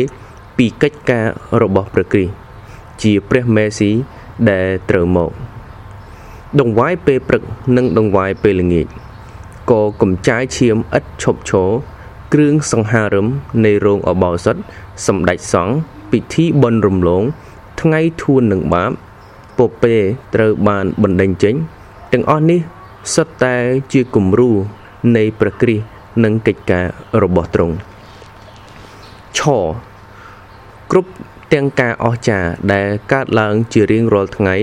[0.57, 1.25] ពីកិច្ចការ
[1.61, 2.33] របស់ព្រះគ្រីស្ទ
[3.03, 3.91] ជាព្រះមេស៊ី
[4.49, 5.31] ដែលត្រូវមក
[6.59, 7.43] ដង្វាយពេលព្រឹក
[7.77, 8.87] និងដង្វាយពេលល្ងាច
[9.71, 11.69] ក៏កំចាយឈាមឥតឈប់ឈរ
[12.33, 13.27] គ្រឿងសង្ហារឹម
[13.65, 14.55] នៃរោងអបោសុត
[15.05, 15.75] សម្ដេចសង្ឃ
[16.11, 17.23] ពិធីបុណ្យរំលង
[17.81, 18.91] ថ្ងៃធួននឹងបាប
[19.57, 19.95] ពពេ
[20.35, 21.55] ត្រូវបានបណ្ដេញចេញ
[22.13, 22.59] ទាំងអស់នេះ
[23.13, 23.55] សុទ្ធតែ
[23.93, 24.51] ជាគំរូ
[25.15, 25.85] នៃព្រះគ្រីស្ទ
[26.23, 26.85] និងកិច្ចការ
[27.23, 27.75] របស់ទ្រង់
[29.37, 29.39] ឆ
[30.91, 31.11] គ្រប់
[31.53, 34.55] ទាំងការអស្ចារ្យដែលកើតឡើងជារៀងរាល់ថ្ងៃ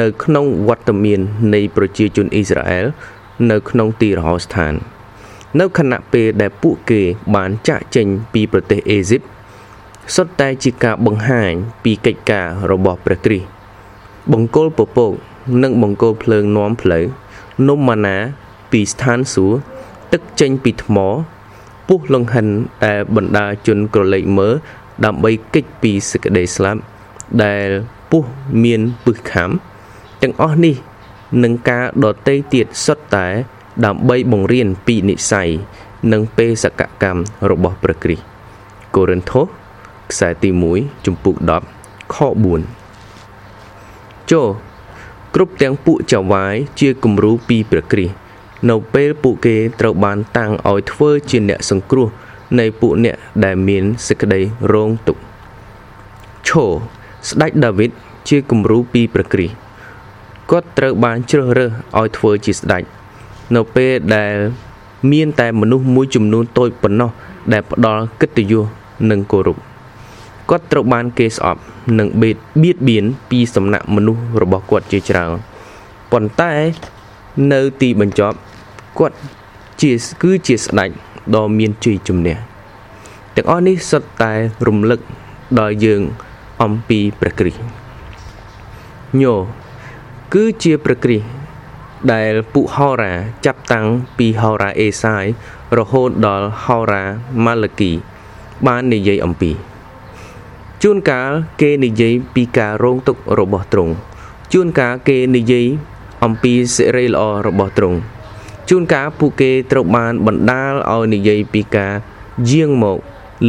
[0.00, 1.20] នៅក្នុងវត្តមាន
[1.54, 2.86] នៃប្រជាជនអ៊ីស្រាអែល
[3.50, 4.74] នៅក្នុងទីរហោស្ថាន
[5.60, 7.02] នៅខណៈពេលដែលពួកគេ
[7.34, 9.22] បានចាក់ចេញពីប្រទេសអេស៊ីប
[10.14, 11.52] សុទ្ធតែជាការបង្ហាញ
[11.84, 13.48] ពីកិច្ចការរបស់ព្រះគ្រីស្ទ
[14.32, 15.12] បង្គោលពពក
[15.62, 17.04] និងបង្គោលភ្លើងនាំផ្លូវ
[17.68, 18.16] នំម៉ាណា
[18.72, 19.56] ពីស្ថានសួគ៌
[20.12, 20.96] ទឹកចេញពីថ្ម
[21.88, 22.46] ពុះលង្ហិន
[22.84, 24.54] ដែលបណ្ដាជនក្រឡេកមើល
[25.04, 26.80] ដើម្បីគេចពីសេចក្តីស្លាប់
[27.44, 27.68] ដែល
[28.10, 28.22] ពុះ
[28.64, 29.50] មានពឹសខំ
[30.22, 30.74] ទាំងអស់នេះ
[31.42, 33.26] នឹងការដតេទៀតសុទ្ធតែ
[33.84, 35.48] ដើម្បីបង្រៀនពីនិស័យ
[36.12, 38.24] និងបេសកកម្មរបស់ព្រះគ្រីស្ទ
[38.94, 39.46] កូរិនថូស
[40.10, 41.36] ខ្សែទី1ជំពូក
[41.74, 42.16] 10ខ
[43.44, 44.48] 4ចូល
[45.34, 48.14] គ្រប់ទាំងពួកចៅវាយជាគំរូពីព្រះគ្រីស្ទ
[48.70, 52.08] នៅពេលពួកគេត្រូវបានតាំងឲ្យធ្វើជាអ្នកសង្គ្រោះ
[52.58, 54.40] នៃពួកអ្នកដែលមានសេចក្តី
[54.72, 55.22] រងទុក្ខ
[56.48, 56.72] ឈរ
[57.28, 57.90] ស្ដេចដាវីត
[58.28, 59.65] ជាគំរូពីព្រះគ្រីស្ទ
[60.50, 62.82] គាត់ត្រូវបានជ្រើសរើសឲ្យធ្វើជាស្ដេច
[63.54, 64.34] នៅពេលដែល
[65.12, 67.10] មានតែមនុស្សមួយចំនួនតូចប៉ុណ្ណោះ
[67.52, 68.64] ដែលផ្ដល់កិត្តិយស
[69.10, 69.56] និងគោរព
[70.50, 71.60] គាត់ត្រូវបានគេស្អប់
[71.98, 75.30] និងបៀតបៀតបៀនពីសំណាក់មនុស្សរបស់គាត់ជាច្រើន
[76.12, 76.52] ប៉ុន្តែ
[77.52, 78.36] នៅទីបញ្ចប់
[78.98, 79.16] គាត់
[79.82, 80.90] ជាគឺជាស្ដេច
[81.34, 82.36] ដ៏មានជ័យជំនះ
[83.36, 84.32] ទាំងអស់នេះសុទ្ធតែ
[84.66, 85.00] រំលឹក
[85.58, 86.00] ដល់យើង
[86.62, 87.60] អំពីព្រះគ្រីស្ទ
[89.22, 89.34] ញោ
[90.34, 91.22] គឺជាប្រក្រិស
[92.12, 93.14] ដែលពុហោរា
[93.46, 93.86] ចាប់តាំង
[94.18, 95.24] ពីហោរាអេសាយ
[95.78, 97.04] រហូតដល់ហោរា
[97.44, 97.92] ម៉ាឡាគី
[98.66, 99.52] បាននិយាយអំពី
[100.82, 103.92] ជួនកាលគេនិយាយពីការរងទុក្ខរបស់ទ្រង់
[104.52, 105.66] ជួនកាលគេនិយាយ
[106.24, 107.98] អំពីសិរីល្អរបស់ទ្រង់
[108.68, 111.92] ជួនកាលពួកគេត្រូវបានបណ្ដាលឲ្យនិយាយពីការ
[112.50, 112.98] យាងមក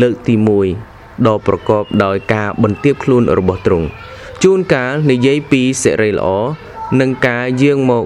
[0.02, 0.36] លើកទី
[0.82, 3.88] 1ដ៏ប្រកបដោយការបន្ទាបខ្លួនរបស់ទ្រង់
[4.44, 6.28] ជួនកាលនិយាយពីសិរីល្អ
[7.00, 8.06] និងការយាងមក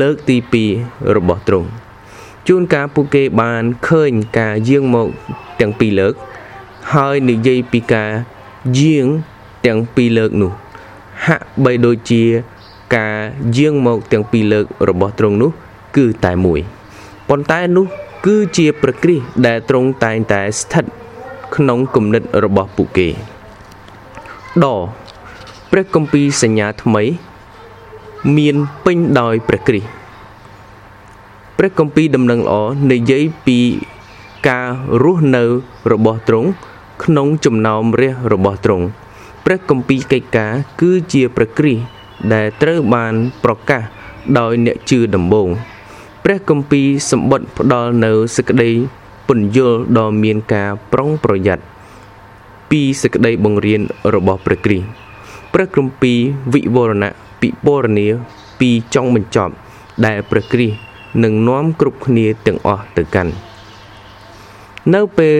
[0.00, 0.36] លើកទី
[0.76, 1.68] 2របស់ទ្រង់
[2.48, 5.08] ជួនកាលពួកគេបានឃើញការយាងមក
[5.60, 6.14] ទាំងពីរលើក
[6.92, 8.10] ហើយនិយាយពីការ
[8.78, 9.06] យាង
[9.66, 10.52] ទាំងពីរលើកនោះ
[11.26, 12.22] ហាក់បីដូចជា
[12.96, 13.16] ការ
[13.56, 15.50] យាងមកទាំងពីរលើករបស់ទ្រង់នោះ
[15.96, 16.60] គឺតែមួយ
[17.28, 17.86] ប៉ុន្តែនោះ
[18.26, 20.84] គឺជាប្រក្រិះដែលទ្រង់តែងតែស្ថិត
[21.56, 23.08] ក្នុងគំនិតរបស់ពួកគេ
[24.64, 24.66] ដ
[25.74, 27.02] ព្រះគម្ពីរសញ្ញាថ្មី
[28.36, 29.88] មានពេញដោយព្រះគ្រីស្ទ
[31.58, 32.54] ព្រះគម្ពីរដំណឹងល្អ
[32.92, 33.58] និយាយពី
[34.48, 34.68] ការ
[35.02, 35.44] រស់នៅ
[35.92, 36.48] របស់ទ្រង់
[37.04, 38.86] ក្នុងចំណោមរះរបស់ទ្រង់
[39.44, 41.82] ព្រះគម្ពីរកិច្ចការគឺជាព្រះគ្រីស្ទ
[42.32, 43.82] ដែលត្រូវបានប្រកាស
[44.38, 45.48] ដោយអ្នកជឿដំបូង
[46.24, 48.70] ព្រះគម្ពីរសម្បត្តិផ្ដល់នៅសេចក្តី
[49.28, 51.64] ពន្យល់ដ៏មានការប្រុងប្រយ័ត្ន
[52.70, 53.80] ពីសេចក្តីបង្រៀន
[54.14, 54.86] របស់ព្រះគ្រីស្ទ
[55.52, 56.18] ព្រះគម្ពីរ
[56.52, 58.08] វិវរណៈពិពណ៌នា
[58.60, 59.54] ពីចុងបញ្ចប់
[60.06, 60.76] ដែលព្រះគ្រីស្ទ
[61.24, 63.32] នឹងនាំគ្រប់គ្នាទាំងអស់ទៅកាន់
[64.94, 65.38] នៅពេល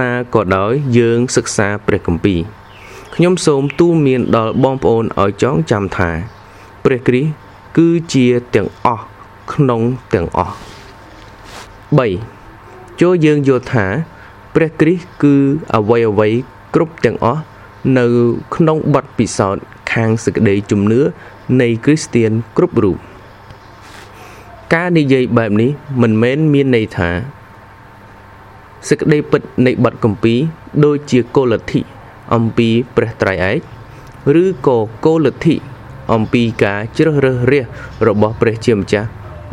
[0.00, 2.40] ណាក៏ដោយយើងសិក្សាព្រះគម្ពីរ
[3.14, 6.10] ខ្ញុំសូមទូលមានដល់បងប្អូនឲ្យចងចាំថា
[6.84, 7.30] ព្រះគ្រីស្ទ
[7.76, 9.04] គឺជាទាំងអស់
[9.52, 9.80] ក្នុង
[10.14, 10.54] ទាំងអស់
[12.18, 13.86] 3ចូលយើងយល់ថា
[14.54, 15.34] ព្រះគ្រីស្ទគឺ
[15.74, 16.28] អ្វីអ្វី
[16.74, 17.40] គ្រប់ទាំងអស់
[17.98, 18.06] នៅ
[18.54, 21.00] ក្នុងបទពិសោធន៍ខាងសេចក្តីជំនឿ
[21.60, 22.98] នៃគ្រីស្ទៀនគ្រប់រូប
[24.74, 25.70] ការនិយាយបែបនេះ
[26.02, 27.10] មិនមែនមានន័យថា
[28.88, 30.38] សេចក្តីពិតនៃបទគម្ពីរ
[30.84, 31.80] ដូចជាគោលលទ្ធិ
[32.34, 33.60] អំពីព្រះត្រៃឯក
[34.42, 35.54] ឬក៏គោលលទ្ធិ
[36.12, 37.64] អំពីការជ្រើសរើសរាស
[38.06, 39.08] របស់ព្រះជាម្ចាស់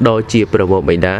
[0.08, 1.16] ដ៏ជាព្រះវរបិតា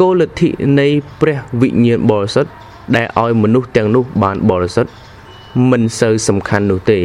[0.00, 0.48] គោលលទ្ធិ
[0.80, 0.88] នៃ
[1.20, 2.50] ព្រះវិញ្ញាណបរិសុទ្ធ
[2.96, 4.90] ដែលឲ្យមនុស្សទាំងនោះបានបរិសុទ្ធ
[5.70, 7.00] មិនសូវសំខាន់នោះទេ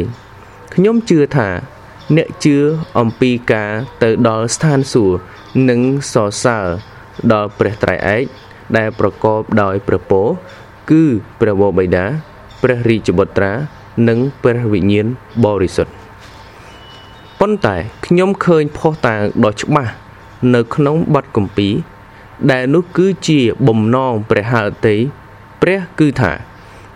[0.74, 1.48] ខ្ញុំជឿថា
[2.16, 2.56] អ្នកជឿ
[2.98, 3.70] អំពីការ
[4.02, 5.18] ទៅដល់ស្ថានសួគ៌
[5.68, 5.80] និង
[6.12, 6.66] សរសើរ
[7.32, 8.24] ដល់ព្រះត្រៃឯក
[8.76, 10.26] ដែលប្រកបដោយព្រះពរ
[10.90, 11.02] គឺ
[11.40, 12.04] ព្រះវរបិតា
[12.62, 13.52] ព្រះរាជបុត្រា
[14.08, 15.06] និងព្រះវិញ្ញាណ
[15.44, 15.92] បរិសុទ្ធ
[17.40, 19.92] ប៉ុន្តែខ្ញុំឃើញផុសតាងដ៏ច្បាស់
[20.54, 21.74] នៅក្នុងបទគម្ពីរ
[22.50, 24.54] ដែលនោះគឺជាបំណងព្រះハ
[24.86, 24.96] តី
[25.62, 26.32] ព្រះគឺថា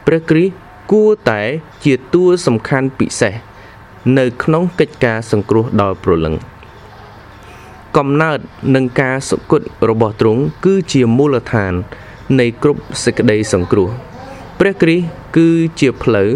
[0.07, 1.43] ព្រះគ្រីស្ទ គួរតែ
[1.85, 3.35] ជាតួសំខាន់ពិសេស
[4.19, 6.35] នៅក្នុងកិច្ចការសង្គ្រោះដល់ព្រលឹង
[7.97, 8.39] កំណើត
[8.75, 11.73] និងការសុគតរបស់ទ្រង់គឺជាមូលដ្ឋាន
[12.39, 13.89] នៃគ្រប់សេចក្តីសង្គ្រោះ
[14.59, 15.05] ព្រះគ្រីស្ទ
[15.37, 15.49] គឺ
[15.81, 16.29] ជាផ្លូវ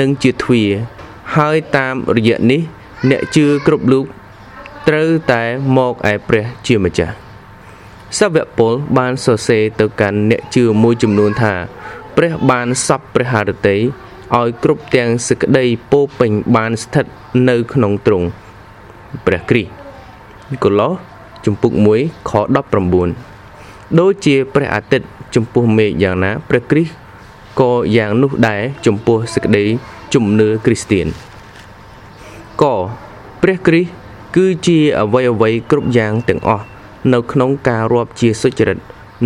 [0.00, 0.70] និងជាទ្វារ
[1.36, 2.60] ហើយតាមរយៈនេះ
[3.10, 4.04] អ្នកជឿគ្រប់លោក
[4.88, 5.42] ត្រូវតែ
[5.76, 7.14] មកឯព្រះជាម្ចាស់
[8.18, 11.54] សាវកពលបានសរសេរទៅកាន់អ្នកជឿមួយចំនួនថា
[12.16, 13.76] ព្រះបានសពព្រះハរតី
[14.38, 17.06] ឲ្យគ្រប់ទាំងសេចក្តីពោពេញបានស្ថិត
[17.48, 18.26] នៅក្នុងទ្រង់
[19.26, 19.70] ព្រះគ្រីស្ទ
[20.64, 20.92] កូឡូស
[21.44, 22.32] ជំពូក1ខ
[23.16, 26.92] 19ដូចជាព្រះអាទិត្យចំពោះមេឃយ៉ាងណាព្រះគ្រីស្ទ
[27.60, 29.64] ក៏យ៉ាងនោះដែរចំពោះសេចក្តី
[30.14, 31.06] ជំនឿគ្រីស្ទៀន
[32.62, 32.64] ក
[33.42, 33.90] ព្រះគ្រីស្ទ
[34.36, 36.64] គឺជាអវ័យអវ័យគ្រប់យ៉ាងទាំងអស់
[37.12, 38.78] នៅក្នុងការរាប់ជាសុចរិត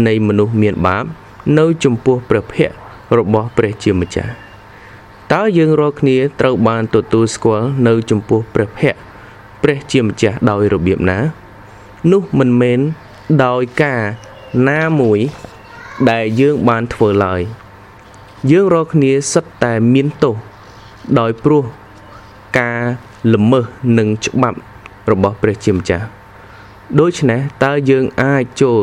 [0.06, 1.04] នៃមនុស្សមានបាប
[1.58, 2.78] នៅចំពោះព្រះភ័ក្ត្រ
[3.18, 4.32] របស់ព្រះជាម្ចាស់
[5.32, 9.04] តើយើងរាល់គ្នាត្រូវបានទទួលស្គាល់នៅចំពោះព្រះភ័ក្ត្រ
[9.62, 11.18] ព្រះជាម្ចាស់ដោយរបៀបណា
[12.12, 12.80] នោះមិនមែន
[13.44, 14.02] ដោយការ
[14.68, 15.18] ណាមួយ
[16.10, 17.42] ដែលយើងបានធ្វើឡើយ
[18.50, 20.36] យើងរាល់គ្នាសិតតែមានទោស
[21.18, 21.64] ដោយព្រោះ
[22.58, 22.80] ការ
[23.34, 23.64] ល្មើស
[23.98, 24.58] នឹងច្បាប់
[25.10, 26.04] របស់ព្រះជាម្ចាស់
[27.00, 28.80] ដូច្នេះតើយើងអាចចូល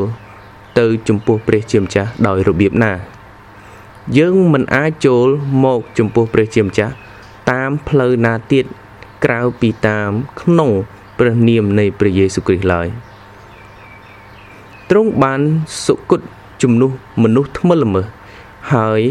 [0.79, 2.93] ទៅចំពោះព្រះជាម្ចាស់ដោយរបៀបណា
[4.17, 5.27] យើងមិនអាចចូល
[5.63, 6.93] មកចំពោះព្រះជាម្ចាស់
[7.51, 8.65] តាមផ្លូវណាទៀត
[9.25, 10.71] ក្រៅពីតាមក្នុង
[11.19, 12.87] ព្រះនាមនៃព្រះយេស៊ូវគ្រីស្ទឡើយ
[14.89, 15.41] ទ្រង់បាន
[15.85, 16.21] សុគត
[16.61, 16.91] ជំនួស
[17.23, 18.05] មនុស្សថ្មិលល្មើស
[18.73, 19.01] ហើយ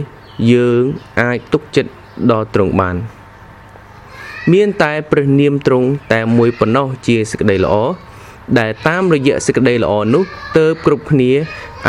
[0.53, 0.83] យើង
[1.21, 1.91] អាចទុកចិត្ត
[2.31, 2.97] ដល់ទ្រង់បាន
[4.53, 7.75] មានតែព្រះនាមទ្រង់តែមួយប៉ុណ្ណោះជាសេចក្តីល្អ
[8.59, 10.25] ដែលតាមរយៈសេចក្តីល្អនោះ
[10.59, 11.31] ទើបគ្រប់គ្នា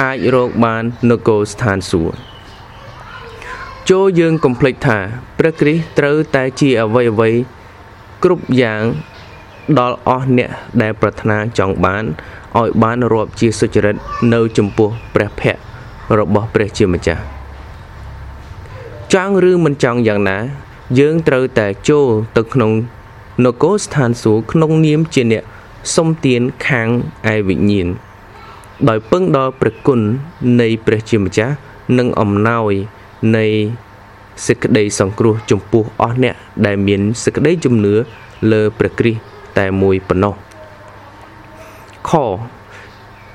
[0.02, 2.16] អាចរកបាននគរស្ថានសួគ៌
[3.90, 4.98] ចូលយើងកុំភ្លេចថា
[5.40, 7.30] ព្រះគ្រីស្ទត្រូវតែជាអ្វីអ្វី
[8.24, 8.82] គ្រប់យ៉ាង
[9.80, 10.50] ដល់អស់អ្នក
[10.82, 12.04] ដែលប្រាថ្នាចង់បាន
[12.60, 13.96] ឲ្យបានរាប់ជាសុចរិត
[14.34, 17.22] នៅចំពោះព្រះភ័ក្ត្ររបស់ព្រះជាម្ចាស់
[19.14, 20.38] ចង់ឬមិនចង់យ៉ាងណា
[21.00, 22.72] យើងត្រូវតែចូលទៅក្នុង
[23.46, 25.44] នគរស្ថានសួគ៌ក្នុងនាមជាអ្នក
[25.96, 26.88] សុំទានខាង
[27.34, 27.88] ឯវិញ្ញាណ
[28.90, 30.00] ដោយពឹងដល់ព្រះគុណ
[30.62, 31.56] នៃព្រះជាម្ចាស់
[31.98, 32.74] និងអំណោយ
[33.38, 33.46] នៃ
[34.46, 37.96] សេចក្តីសង្គ្រោះចំពោះអស់អ្នកដែលមានសេចក្តីជំនឿ
[38.52, 39.22] លើព្រះគ្រីស្ទ
[39.58, 40.34] តែមួយប៉ុណ្ណោះ
[42.10, 42.12] ខ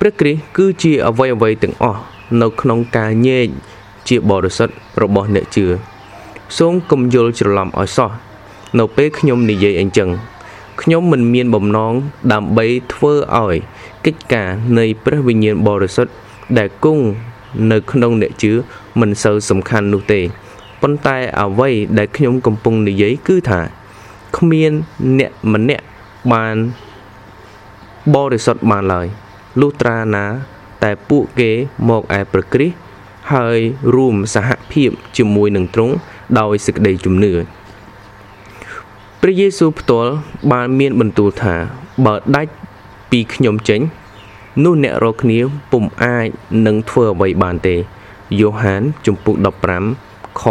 [0.01, 2.01] ព្រះគ្រីស្ទគឺជាអវយអវ័យទាំងអស់
[2.43, 3.49] នៅក្នុងការញែក
[4.09, 5.67] ជាបរិសុទ្ធរបស់អ្នកជឿ
[6.59, 8.11] សូមកុំយល់ច្រឡំឲ្យសោះ
[8.79, 10.09] នៅពេលខ្ញុំនិយាយអញ្ចឹង
[10.83, 11.93] ខ្ញុំមិនមានបំណង
[12.33, 13.57] ដើម្បីធ្វើឲ្យ
[14.07, 16.13] កិច្ចការនៃព្រះវិញ្ញាណបរិសុទ្ធ
[16.59, 17.05] ដែលគង់
[17.73, 18.53] នៅក្នុងអ្នកជឿ
[19.01, 20.21] មិនសូវសំខាន់នោះទេ
[20.83, 23.61] ប៉ុន្តែអ្វីដែលខ្ញុំកំពុងនិយាយគឺថា
[24.37, 24.73] គ្មាន
[25.19, 25.85] អ្នកម្នាក់
[26.33, 26.57] បាន
[28.15, 29.07] បរិសុទ្ធបានឡើយ
[29.61, 30.25] លុះត្រាណា
[30.83, 31.51] តែពួកគេ
[31.89, 32.77] មកឯព្រះគ្រីស្ទ
[33.35, 33.59] ហើយ
[33.95, 35.95] រួមសហភាពជាមួយនឹងទ្រង់
[36.41, 37.33] ដោយសេចក្តីជំនឿ
[39.21, 40.13] ព្រះយេស៊ូវផ្ទាល់
[40.53, 41.55] បានមានបន្ទូលថា
[42.07, 42.53] បើដាច់
[43.11, 43.81] ពីខ្ញុំចេញ
[44.65, 45.39] នោះអ្នករាល់គ្នា
[45.73, 46.27] ពុំអាច
[46.67, 47.77] នឹងធ្វើអ្វីបានទេ
[48.39, 49.37] យ៉ូហានជំពូក
[49.87, 50.43] 15ខ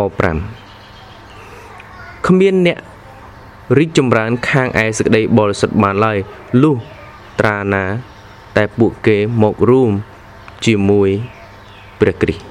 [0.70, 2.78] 5គ្មានអ្នក
[3.78, 6.18] រីកចម្រើនខាងឯសេចក្តីបរិសុទ្ធបានឡើយ
[6.62, 6.76] លុះ
[7.40, 7.86] ត្រាណា
[8.58, 9.92] តែពួកគេមករួម
[10.66, 11.10] ជាមួយ
[12.00, 12.44] ព្រះគ្រីស្ទ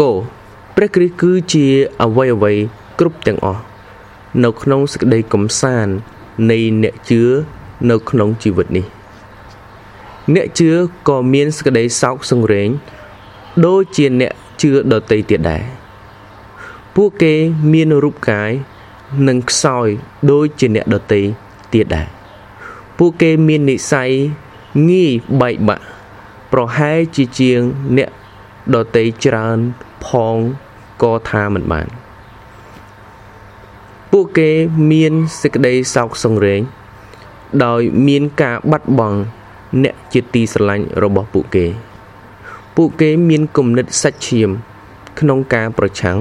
[0.00, 0.10] គោ
[0.76, 1.66] ព្រះគ្រីស្ទគឺជា
[2.02, 2.56] អវ័យអវ័យ
[3.00, 3.62] គ្រប់ទាំងអស់
[4.44, 5.92] នៅក្នុងសេចក្តីកំសាន្ត
[6.50, 7.22] នៃអ្នកជឿ
[7.90, 8.86] នៅក្នុងជីវិតនេះ
[10.34, 10.70] អ្នកជឿ
[11.08, 12.68] ក៏មានសេចក្តីសោកសង្រេង
[13.66, 15.62] ដូចជាអ្នកជឿដតីទៀតដែរ
[16.94, 17.34] ពួកគេ
[17.72, 18.50] មានរូបកាយ
[19.28, 19.86] និងខ្សោយ
[20.30, 21.22] ដូចជាអ្នកដតី
[21.72, 22.08] ទៀតដែរ
[22.98, 24.10] ពួកគេមាននិស័យ
[24.90, 25.84] ងាយបែកបាក់
[26.52, 27.60] ប្រហែលជាជាង
[27.96, 28.10] អ្នក
[28.74, 29.58] ដតីច្រើន
[30.06, 30.36] ផង
[31.02, 31.99] ក៏ថាមិនបាន
[34.12, 34.50] ពួកគេ
[34.92, 36.60] មានសេចក្តីសោកសង្រេង
[37.64, 39.18] ដោយមានការបាត់បង់
[39.82, 41.66] អ្នកជាទីស្រឡាញ់របស់ពួកគេ
[42.76, 44.50] ពួកគេមានគំនិតសាច់ឈាម
[45.20, 46.18] ក្នុងការប្រឆាំង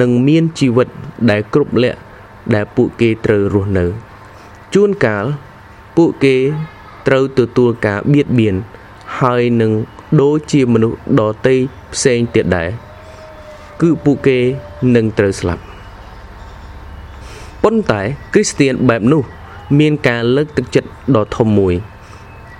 [0.00, 0.88] និងមានជីវិត
[1.30, 1.98] ដែលគ្រប់លក្ខ
[2.54, 3.84] ដែលពួកគេត្រូវរស់នៅ
[4.74, 5.24] ជួនកាល
[5.96, 6.36] ពួកគេ
[7.06, 8.54] ត្រូវទទួលការបៀតបៀន
[9.20, 9.72] ហើយនឹង
[10.20, 11.54] ដូចជាមនុស្សដទៃ
[11.92, 12.68] ផ្សេងទៀតដែរ
[13.80, 14.38] គឺពួកគេ
[14.94, 15.73] នឹងត្រូវស្លាប់
[17.64, 18.02] ប៉ុន្តែ
[18.34, 19.22] គ្រីស្ទៀនបែបនោះ
[19.78, 21.74] មានការលើកទឹកចិត្តដ៏ធំមួយ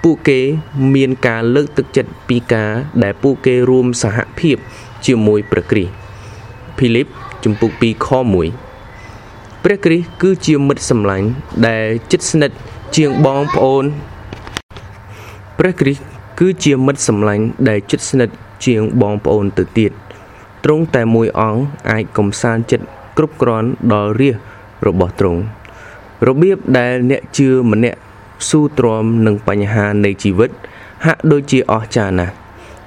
[0.02, 0.40] ពួកគេ
[0.94, 2.70] មានការលើកទឹកចិត្តពីការ
[3.02, 4.56] ដែលពួកគេរួមសហភាព
[5.06, 5.92] ជាមួយព្រះគ្រីស្ទ
[6.78, 7.06] ភីលីប
[7.44, 8.08] ជំពូក2ខ
[8.86, 11.26] 1ព្រះគ្រីស្ទគឺជាមិត្តសម្លាញ់
[11.68, 12.56] ដែលជិតស្និទ្ធ
[12.96, 13.84] ជាងបងប្អូន
[15.58, 16.02] ព្រះគ្រីស្ទ
[16.40, 18.34] គឺជាមិត្តសម្លាញ់ដែលជិតស្និទ្ធ
[18.66, 19.92] ជាងបងប្អូនទៅទៀត
[20.64, 22.86] ទ្រង់តែមួយអង្គអាចកំសាន្តចិត្ត
[23.16, 24.36] គ្រប់គ្រាន់ដល់រាជ
[24.86, 25.40] របស់ទ្រង់
[26.28, 27.98] របៀបដែលអ្នកជឿម្នាក់
[28.48, 30.50] ស៊ូទ្រាំនឹងបញ្ហានៃជីវិត
[31.06, 32.34] ហាក់ដូចជាអស្ចារ្យណាស់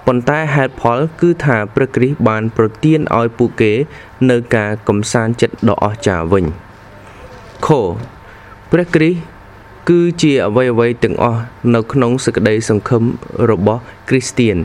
[0.05, 3.73] ប៉ុន្តែហេតុផលគឺថាព្រះគ្រីស្ទបានប្រទានឲ្យពួកគេ
[4.29, 6.45] នៅការកំសាន្តចិត្តដ៏អស្ចារ្យវិញ
[7.65, 7.67] ខ
[8.71, 9.19] ព្រះគ្រីស្ទ
[9.89, 11.41] គឺជាអ្វីអ្វីទាំងអស់
[11.75, 13.03] នៅក្នុងសេចក្តីសង្ឃឹម
[13.51, 14.57] របស់គ្រីស្ទៀន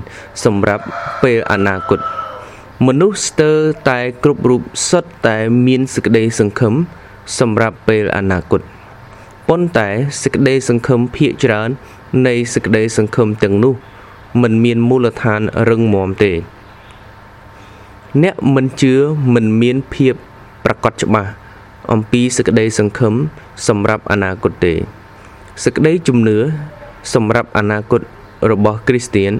[0.44, 0.84] សម្រាប់
[1.22, 2.00] ពេលអនាគត
[2.86, 6.74] មនុស្សស្ទើរតែគ្រប់រូបសុទ្ធតែមានសេចក្តីសង្ឃឹម
[7.38, 8.60] សម្រាប់ពេលអនាគត
[9.48, 9.88] ប៉ុន្តែ
[10.22, 11.70] សេចក្តីសង្ឃឹមភាកច្រើន
[12.26, 13.74] នៃសេចក្តីសង្ឃឹមទាំងនោះ
[14.42, 16.32] មិនមានមូលដ្ឋានរឹងមាំទេ
[18.22, 18.94] អ្នកមិនជឿ
[19.34, 20.14] មិនមានភាព
[20.64, 21.30] ប្រកបច្បាស់
[21.92, 23.14] អំពីសេចក្តីសង្ឃឹម
[23.68, 24.74] សម្រាប់អនាគតទេ
[25.64, 26.38] សេចក្តីជំនឿ
[27.14, 28.00] សម្រាប់អនាគត
[28.50, 29.32] របស់គ្រីស្ទៀន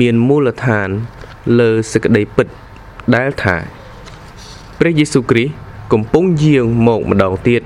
[0.00, 0.88] មានមូលដ្ឋាន
[1.58, 2.46] លើសេចក្តីពិត
[3.14, 3.56] ដែលថា
[4.78, 5.52] ព្រះយេស៊ូវគ្រីស្ទ
[5.92, 7.62] កំពុងយាងមកម្ដងទៀត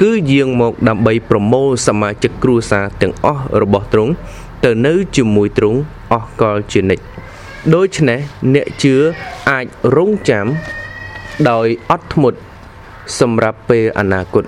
[0.00, 4.12] គឺយាងមកដើម្បីប្រមូលសមាជិកគ្រួសារទាំងអស់របស់ទ្រង់
[4.64, 5.78] ទៅនៅជាមួយទ្រង់
[6.12, 7.04] អស់កលជានិច្ច
[7.74, 8.18] ដូច្នេះ
[8.54, 8.94] អ្នកជឿ
[9.50, 10.46] អាចរងចាំ
[11.50, 12.38] ដោយអត់ធ្មត់
[13.18, 14.44] សម្រាប់ពេលអនាគត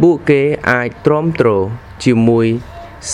[0.00, 1.48] ពួកគេអាចទ្រាំទ្រ
[2.04, 2.46] ជាមួយ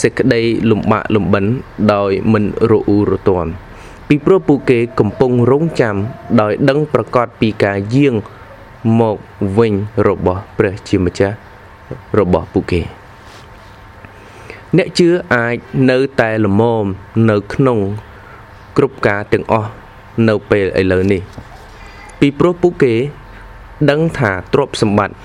[0.01, 1.45] សេចក្តីលំបាកលំបិន
[1.93, 3.47] ដោយមិនរអ៊ូរទាំ
[4.13, 5.97] ពីព្រោះពួកគេកំពុងរងចាំ
[6.41, 8.15] ដោយដឹងប្រកាសពីការយាង
[9.01, 9.17] មក
[9.59, 9.73] វិញ
[10.09, 11.37] របស់ព្រះជាម្ចាស់
[12.19, 12.81] របស់ពួកគេ
[14.77, 15.57] អ្នកជឿអាច
[15.91, 16.85] នៅតែល្មម
[17.31, 17.79] នៅក្នុង
[18.77, 19.71] គ្រប់ការទាំងអស់
[20.29, 21.23] នៅពេលឥឡូវនេះ
[22.21, 22.95] ពីព្រោះពួកគេ
[23.91, 25.17] ដឹងថាទ្រព្យសម្បត្តិ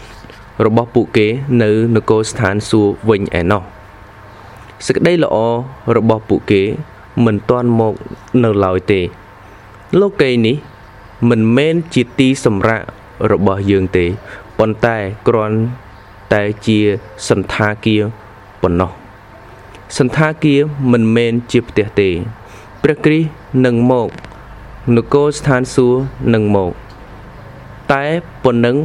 [0.65, 1.27] របស់ពួកគេ
[1.63, 3.63] នៅនគរស្ថានសួគ៌វិញឯណោះ
[4.85, 5.37] សេចក្តីល្អ
[5.97, 6.63] របស់ពួកគេ
[7.23, 7.93] មិនទាន់មក
[8.43, 9.01] នៅឡើយទេ
[9.99, 10.55] លោកីនេះ
[11.29, 12.85] មិនមែនជាទីសម្រាប់
[13.31, 14.05] របស់យើងទេ
[14.57, 14.97] ប៉ុន្តែ
[15.27, 15.57] គ្រាន់
[16.33, 16.79] តែជា
[17.29, 18.03] សន្តាគារ
[18.61, 18.91] ប៉ុណ្ណោះ
[19.97, 20.59] សន្តាគារ
[20.91, 22.09] មិនមែនជាផ្ទះទេ
[22.81, 23.29] ព្រះគ្រីស្ទ
[23.65, 24.09] នឹងមក
[24.95, 25.99] នគរស្ថានសួគ៌
[26.33, 26.71] នឹងមក
[27.93, 28.05] តែ
[28.43, 28.75] ប៉ុណ្ណឹង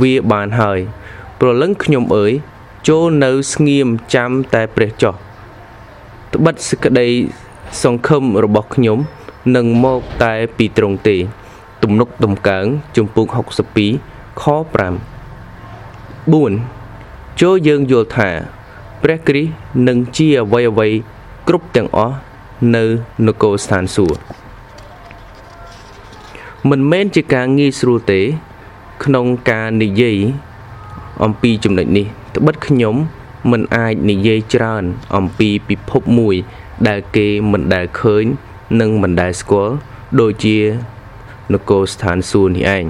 [0.00, 0.78] វាបានហើយ
[1.38, 2.32] ព្រលឹងខ្ញុំអើយ
[2.88, 5.14] ចូលនៅស្ងៀមចាំតែព្រះចោះ
[6.34, 7.08] ត្បិតសេចក្តី
[7.82, 8.98] សង្ឃឹមរបស់ខ្ញុំ
[9.56, 11.16] នឹងមកតែពីត្រង់ទេ
[11.82, 13.26] ទំនុកដំកើងជំពូក
[13.84, 14.54] 62ខ5
[16.32, 18.30] 4ចូលយើងយល់ថា
[19.02, 19.50] ព្រះគ្រីស្ទ
[19.88, 20.88] នឹងជាអ្វីអ្វី
[21.48, 22.16] គ្រប់ទាំងអស់
[22.74, 22.84] នៅ
[23.26, 24.20] នគរស្ថានសួគ៌
[26.70, 28.20] មិនមែនជាការងាយស្រួលទេ
[29.04, 30.18] ក្នុងការនិយាយ
[31.24, 32.94] អំពីចំណុចនេះត្បិតខ្ញុំ
[33.50, 34.84] មិនអាចនិយាយច្រើន
[35.16, 36.36] អំពីពិភពមួយ
[36.88, 38.24] ដែលគេមិនដែលឃើញ
[38.80, 39.74] និងមិនដែលស្គាល់
[40.20, 40.58] ដូចជា
[41.52, 42.84] នគរស្ថានសួគ៌នេះឯង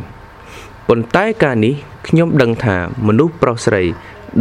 [0.88, 1.74] ប៉ុន្តែការនេះ
[2.08, 3.82] ខ្ញុំដឹងថាមនុស្សប្រុសស្រី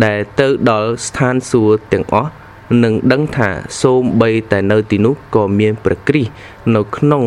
[0.05, 2.31] ដែលទៅដល់ស្ថានសួគ៌ទាំងអស់
[2.83, 3.49] នឹងដឹងថា
[3.81, 6.31] សូម្បីតែនៅទីនោះក៏មានព្រះគ្រីស្ទ
[6.75, 7.23] នៅក្នុង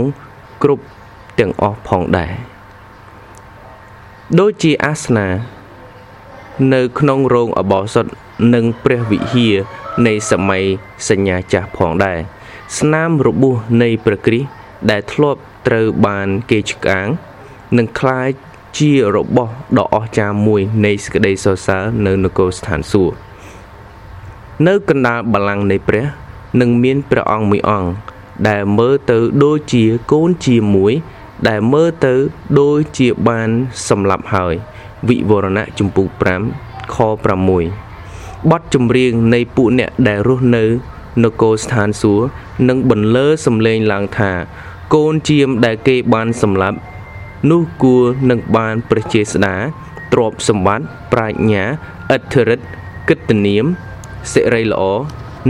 [0.63, 0.85] គ្រប់
[1.39, 2.33] ទាំងអស់ផងដែរ
[4.39, 5.27] ដូចជាអាសនា
[6.75, 8.07] នៅក្នុងរោងអបោសុត
[8.55, 9.57] និងព្រះវិហារ
[10.08, 10.64] នៃសម័យ
[11.10, 12.20] សញ្ញាចាស់ផងដែរ
[12.78, 14.50] ស្នាមរបួសនៃព្រះគ្រីស្ទ
[14.92, 17.08] ដែលធ្លាប់ត្រូវបានគេឆ្កាង
[17.78, 18.30] នឹងคล้าย
[18.78, 23.16] ជារបស់ដ៏អស្ចារ្យមួយនៃសេចក្តីសរសើរនៅនគរស្ថានសួគ៌
[24.68, 26.06] នៅកណ្ដាលបល្ល័ង្កនៃព្រះ
[26.62, 27.90] នឹងមានព្រះអង្គមួយអង្គ
[28.50, 30.94] ដែលមើលទៅដូចជាកូនជាមួយ
[31.50, 32.14] ដែលមើលទៅ
[32.60, 33.50] ដូចជាបាន
[33.88, 34.54] សម្លាប់ហើយ
[35.10, 36.08] វិវរណៈជំពូក
[36.52, 36.96] 5ខ
[37.52, 37.85] 6
[38.51, 40.65] បទចម្រៀងនៃពួកអ្នកដែលរស់នៅ
[41.25, 42.27] នគរស្ថានសួគ៌
[42.69, 44.33] នឹងបន្លឺសំឡេងឡើងថា
[44.95, 46.79] កូនជាមដែលគេបានសម្លាប់
[47.51, 49.55] នោះគួរនឹងបានព្រះចេស្តា
[50.13, 51.65] ទ្រព្យសម្បត្តិប្រាជ្ញា
[52.15, 52.67] ឥទ្ធិឫទ្ធិ
[53.09, 53.65] កិត្តិនាម
[54.33, 54.83] សិរីល្អ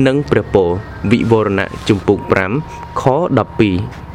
[0.06, 0.70] និងព្រះពរ
[1.10, 2.18] វិវរណៈជំពូក
[2.60, 3.02] 5ខ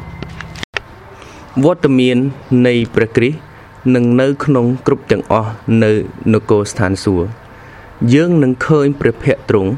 [0.06, 2.16] 12វត្តមាន
[2.66, 3.38] នៃព្រះគ្រីស្ទ
[3.94, 5.50] នឹងនៅក្នុងគ្រប់ទាំងអស់
[5.82, 5.92] នៅ
[6.32, 7.41] នគរស្ថានសួគ៌
[8.10, 9.70] យើងនឹងឃើញព្រះភ័ក្ត្រទ្រង់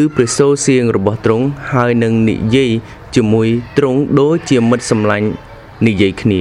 [0.00, 2.70] ឬព្រះសូរសៀងរបស់ទ្រង់ហើយនឹងនិយាយ
[3.14, 3.48] ជាមួយ
[3.78, 5.28] ទ្រង់ដូចជាមិត្តសម្លាញ់
[5.86, 6.40] និយាយគ្នា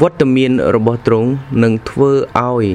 [0.00, 1.28] វត្តមានរបស់ទ្រង់
[1.62, 2.12] នឹងធ្វើ
[2.46, 2.66] ឲ្យ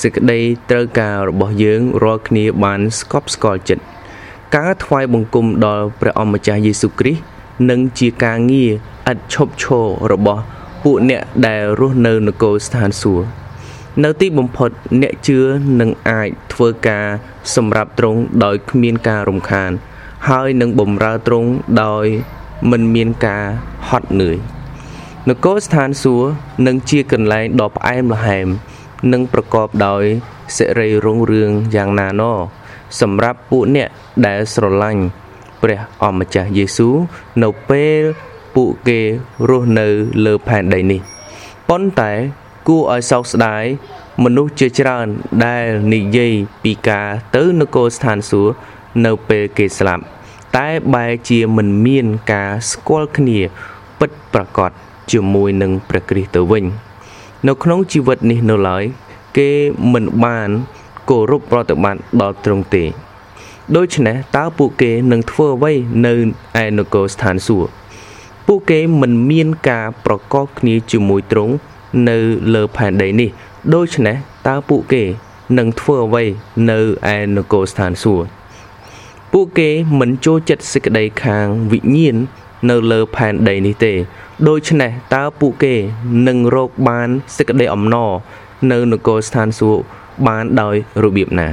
[0.00, 3.84] សេចក្តីត្រូវការរបស់យើងរាល់គ្នាបានស្កប់ស្កល់ចិត្ត
[4.56, 7.22] ការថ្វាយបង្គំដល់ព្រះអម្ចាស់យេស៊ូវគ្រីស្ទ
[7.70, 8.72] នឹងជាការងារ
[9.12, 10.42] ឥតឈប់ឈររបស់
[10.82, 13.41] ពួកអ្នកដែលរស់នៅនគរស្ថានសួគ៌
[14.00, 14.70] នៅទីបំផុត
[15.02, 15.38] អ្នកជឿ
[15.80, 17.06] នឹងអាចធ្វើការ
[17.54, 19.70] សម្រាប់ទ្រង់ដោយគ្មានការរំខាន
[20.28, 21.50] ហើយនឹងបំរើទ្រង់
[21.84, 22.06] ដោយ
[22.70, 23.44] មិនមានការ
[23.88, 24.36] ហត់នឿយ
[25.28, 26.28] នគរស្ថានសួគ៌
[26.66, 28.46] នឹងជាកន្លែងដ៏ផ្អែមល្ហែម
[29.12, 30.04] និងប្រកបដោយ
[30.56, 32.22] សិរីរុងរឿងយ៉ាងណាណ
[33.00, 33.88] សម្រាប់ពួកអ្នក
[34.26, 35.02] ដែលស្រឡាញ់
[35.62, 36.94] ព្រះអម្ចាស់យេស៊ូវ
[37.42, 38.02] នៅពេល
[38.54, 39.00] ពួកគេ
[39.48, 39.86] រស់នៅ
[40.24, 41.00] លើផែនដីនេះ
[41.68, 42.12] ប៉ុន្តែ
[42.68, 43.64] គួរឲ្យសោកស្ដាយ
[44.24, 45.06] មនុស្សជាច្រើន
[45.46, 48.54] ដែលនិយាយពីការទៅនគរស្ថានសួគ៌
[49.04, 50.02] នៅពេលគេស្លាប់
[50.56, 53.38] តែបែរជាមិនមានការស្គាល់គ្នា
[54.00, 54.70] ពិតប្រាកដ
[55.12, 56.66] ជាមួយនឹងព្រះគ្រីស្ទទៅវិញ។
[57.48, 58.84] នៅក្នុងជីវិតនេះនៅឡើយ
[59.38, 59.50] គេ
[59.92, 60.48] មិនបាន
[61.10, 62.84] គោរពប្រតិបត្តិដល់ទ្រង់ទេ
[63.76, 65.72] ដូច្នេះតើពួកគេនឹងធ្វើអ្វី
[66.06, 66.14] នៅ
[66.62, 67.72] ឯនគរស្ថានសួគ៌
[68.46, 71.54] ពួកគេមិនមានការប្រកបគ្នាជាមួយទ្រង់
[72.08, 72.18] នៅ
[72.54, 73.30] លើផែនដីនេះ
[73.74, 74.16] ដូច្នេះ
[74.48, 75.02] តើពួកគេ
[75.58, 76.24] នឹងធ្វើអ្វី
[76.70, 76.78] នៅ
[77.14, 78.26] ឯនគរស្ថានសួគ៌
[79.32, 82.16] ពួកគេមិនចូលចិត្តសេចក្តីខាងវិញ្ញាណ
[82.70, 83.92] នៅលើផែនដីនេះទេ
[84.48, 85.74] ដូច្នេះតើពួកគេ
[86.28, 88.10] នឹងរកបានសេចក្តីអំណរ
[88.70, 89.82] នៅនគរស្ថានសួគ៌
[90.26, 91.48] បានដោយរបៀបណា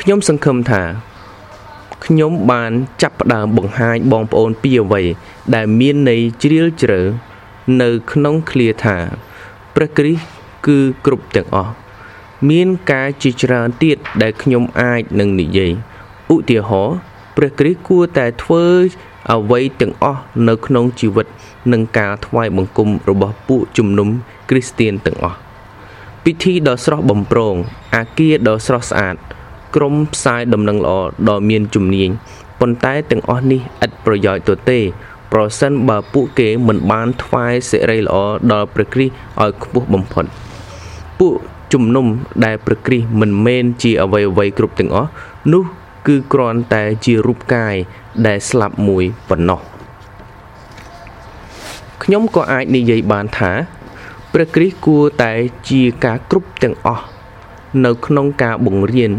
[0.00, 0.82] ខ្ញុំសង្ឃឹមថា
[2.04, 2.70] ខ្ញុំបាន
[3.02, 5.02] ចាប់ផ្ដើមបង្ហាញបងប្អូនពីអ្វី
[5.54, 7.00] ដែលមានន័យជ្រាលជ្រៅ
[7.82, 8.96] នៅក្នុងឃ្លាថា
[9.74, 10.24] ព្រះគ្រីស្ទ
[10.66, 11.72] គឺគ្រប់ទាំងអស់
[12.50, 15.72] មានការជាច្រើនទៀតដែលខ្ញុំអាចនឹងនិយាយ
[16.32, 16.96] ឧទាហរណ៍
[17.36, 18.66] ព្រះគ្រីស្ទគួរតែធ្វើ
[19.32, 21.26] អ្វីទាំងអស់នៅក្នុងជីវិត
[21.72, 24.08] និងការថ្វាយបង្គំរបស់ពួកជំនុំ
[24.50, 25.38] គ្រីស្ទៀនទាំងអស់
[26.24, 27.56] ពិធីដ៏ស្រស់បំព្រង
[27.96, 29.16] អាគារដ៏ស្រស់ស្អាត
[29.74, 30.92] ក្រុមផ្សាយដំណឹងល្អ
[31.28, 32.10] ដ៏មានជំនាញ
[32.60, 34.78] ប៉ុន្តែទាំងអស់នេះឥតប្រយោជន៍ទៅទេ
[35.32, 38.16] ប្រសិនបើពួកគេមិនបានថ្វាយសិរីល្អ
[38.52, 40.24] ដល់ព្រះគ្រីស្ទឲ្យខ្ពស់បំផុត
[41.20, 41.34] ពួក
[41.72, 42.06] ជំនុំ
[42.44, 45.10] ដែលព្រះគ្រីស្ទមិនមែនជាអ្វីអ្វីគ្រប់ទាំងអស់
[45.52, 45.64] នោះ
[46.06, 47.74] គឺគ្រាន់តែជារូបកាយ
[48.26, 49.60] ដែលស្លាប់មួយប៉ុណ្ណោះ
[52.02, 53.52] ខ្ញុំក៏អាចនិយាយបានថា
[54.32, 55.32] ព្រះគ្រីស្ទគួរតែ
[55.70, 57.04] ជាការគ្រប់ទាំងអស់
[57.84, 59.12] នៅក្នុងការបង្រៀន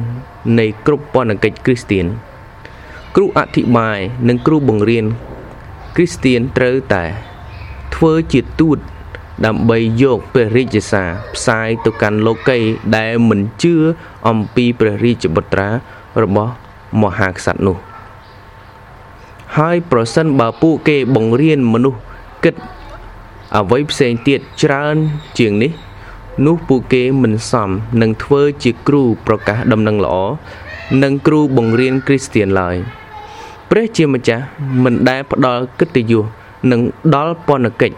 [0.59, 2.05] នៃគ្រប់ពន្ធកិច្ចគ្រីស្ទៀន
[3.16, 5.05] គ្រូអធិប្បាយនិងគ្រូបង្រៀន
[5.95, 7.03] គ្រីស្ទៀនត្រូវតែ
[7.95, 8.77] ធ្វើជាទូត
[9.45, 12.59] ដើម្បីយកព្រះរាជសារផ្សាយទៅកាន់លោកី
[12.97, 13.75] ដែលមិនជឿ
[14.27, 15.69] អំពីព្រះរាជបុត្រា
[16.23, 16.53] របស់
[17.01, 17.77] មហាក្សត្រនោះ
[19.57, 21.99] ហើយប្រសិនបើពួកគេបង្រៀនមនុស្ស
[22.43, 22.55] គិត
[23.57, 24.95] អ្វីផ្សេងទៀតច្រើន
[25.39, 25.71] ជាងនេះ
[26.45, 27.69] នោះពួកគេមិនសម
[28.01, 30.15] នឹងធ្វើជាគ្រូប្រកាសដំណឹងល្អ
[31.03, 32.77] និងគ្រូបង្រៀនគ្រីស្ទៀនឡើយ
[33.74, 34.43] ព្រះជាម្ចាស់
[34.84, 36.24] មិនដែលផ្ដល់កិត្តិយស
[36.72, 36.82] និង
[37.15, 37.95] ដល់ពន្ធកិច្ច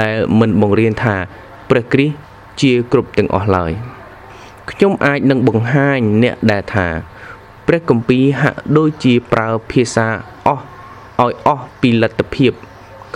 [0.00, 1.16] ដែលមិនបង្រៀនថា
[1.70, 2.14] ព្រះគ្រីស្ទ
[2.60, 3.72] ជាគ្រប់ទាំងអស់ឡើយ
[4.70, 6.88] ខ្ញុំអាចនឹងបង្ហាញអ្នកដែលថា
[7.66, 10.08] ព្រះគម្ពីរហាក់ដូចជាប្រើភាសា
[10.46, 10.62] អស់
[11.22, 12.52] ឲ្យអស់ពីលទ្ធភាព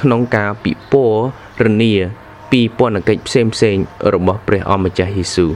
[0.00, 1.20] ក្នុងការពិពណ៌
[1.64, 1.92] រនា
[2.50, 3.76] ពីពន្ធកិច្ចផ្សេងផ្សេង
[4.14, 5.52] របស់ព្រះអម្ចាស់យេស៊ូវ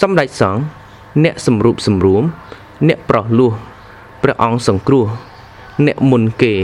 [0.00, 0.62] សម្ដេចសង្ឃ
[1.24, 2.22] អ្នកសម្រូបសម្រួម
[2.88, 3.52] អ្នកប្រោះលោះ
[4.22, 5.06] ព្រះអង្គសង្គ្រោះ
[5.86, 6.54] អ្នកមុនគេ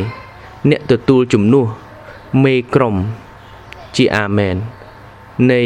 [0.70, 1.66] អ្នកទទួលជំនួស
[2.44, 2.96] មេក្រុម
[3.96, 4.56] ជាអាមែន
[5.50, 5.60] នៃ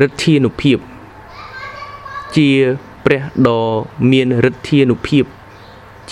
[0.00, 0.78] ឫទ្ធានុភាព
[2.36, 2.50] ជា
[3.04, 3.62] ព្រះដ៏
[4.10, 5.24] មានឫទ្ធានុភាព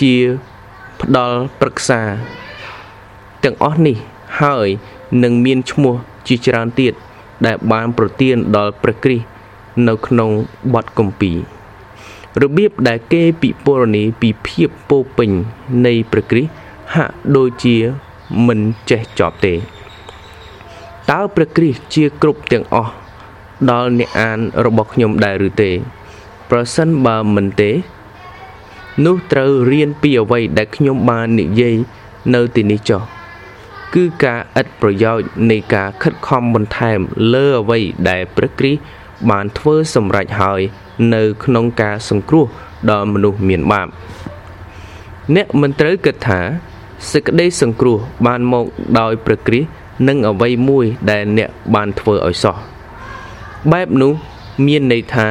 [0.01, 0.15] ជា
[1.01, 2.01] ផ្ដល់ប្រឹក្សា
[3.45, 3.97] ទាំងអស់នេះ
[4.41, 4.69] ហើយ
[5.23, 5.95] នឹងមានឈ្មោះ
[6.27, 6.95] ជាច្រើនទៀត
[7.47, 9.27] ដែលបានប្រទានដល់ព្រះគ្រីស្ទ
[9.89, 10.31] នៅក្នុង
[10.75, 11.37] បទគម្ពីរ
[12.43, 15.31] របៀបដែលគេពិពណ៌នាពីភាពពោពេញ
[15.87, 16.53] នៃព្រះគ្រីស្ទ
[16.95, 17.77] ហាក់ដូចជា
[18.47, 18.61] មិន
[18.91, 19.55] ចេះចប់ទេ
[21.11, 22.93] តើព្រះគ្រីស្ទជាគ្រប់ទាំងអស់
[23.71, 25.71] ដល់អ្នកអានរបស់ខ្ញុំដែរឬទេ
[26.51, 27.71] ប្រសិនបើមិនទេ
[29.07, 31.77] នោះត្រូវរៀនពីអ្វីដែលខ្ញុំបាននិយាយ
[32.35, 33.03] នៅទីនេះចុះ
[33.95, 36.99] គឺការឥតប្រយោជន៍នៃការខិតខំបន្ថែម
[37.35, 38.81] លើអ្វីដែលព្រះគ្រីស្ទ
[39.31, 40.61] បានធ្វើសម្រេចហើយ
[41.15, 42.47] នៅក្នុងការសង្គ្រោះ
[42.91, 43.89] ដល់មនុស្សមានបាប
[45.37, 46.41] អ្នកមិនត្រូវគិតថា
[47.11, 48.67] សេចក្តីសង្គ្រោះបានមក
[48.99, 49.69] ដោយព្រះគ្រីស្ទ
[50.09, 52.57] និងអ្វីមួយដែលអ្នកបានធ្វើឲ្យសោះ
[53.73, 54.13] បែបនោះ
[54.67, 55.27] មានន័យថា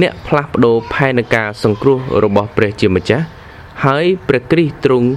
[0.00, 3.24] អ្នកផ្លាស់ប្ដូរផែនការសង្គ្រោះរបស់ព្រះជាម្ចាស់
[3.84, 5.08] ហើយព្រះគ្រីស្ទទ្រង់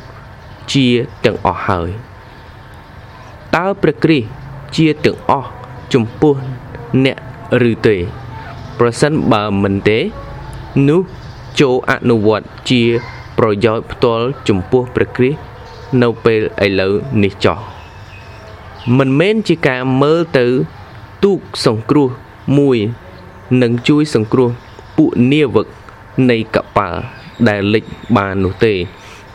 [0.73, 0.87] ជា
[1.25, 1.89] ទាំងអស់ហើយ
[3.55, 4.27] តើព្រះគ្រីស្ទ
[4.75, 5.49] ជាទាំងអស់
[5.93, 6.35] ចំពោះ
[7.05, 7.17] អ្នក
[7.69, 7.97] ឬទេ
[8.79, 9.99] ប្រសិនបើមិនទេ
[10.87, 11.01] នោះ
[11.59, 12.83] ចូលអនុវត្តជា
[13.37, 15.39] ប្រយោជន៍ផ្ទាល់ចំពោះព្រះគ្រីស្ទ
[16.01, 16.93] នៅពេលឥឡូវ
[17.23, 17.59] នេះចោះ
[18.97, 20.45] មិនមែនជាការមើលទៅ
[21.23, 22.09] ទូកសង្គ្រោះ
[22.57, 22.77] មួយ
[23.61, 24.49] នឹងជួយសង្គ្រោះ
[24.97, 25.67] ពួកនាវិក
[26.29, 26.99] នៃកប៉ាល់
[27.47, 27.83] ដែលលិច
[28.17, 28.73] បាននោះទេ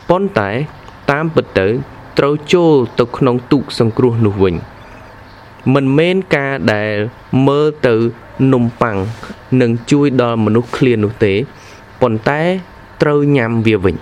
[0.08, 0.50] ប៉ុន្តែ
[1.10, 1.66] តាមពិតទៅ
[2.18, 4.54] ត្រូវចូលទៅក្នុងទូកសង្គ្រោះនោះវិញ
[5.74, 6.94] មិនមែនការដែល
[7.46, 7.94] មើលទៅ
[8.52, 8.96] នំប៉័ង
[9.60, 11.34] នឹងជួយដល់មនុស្សឃ្លាននោះទេ
[12.00, 12.40] ប៉ុន្តែ
[13.02, 13.96] ត្រូវញ៉ាំវាវិញ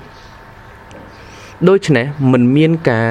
[1.68, 3.08] ដូច្នេះមិនមានការ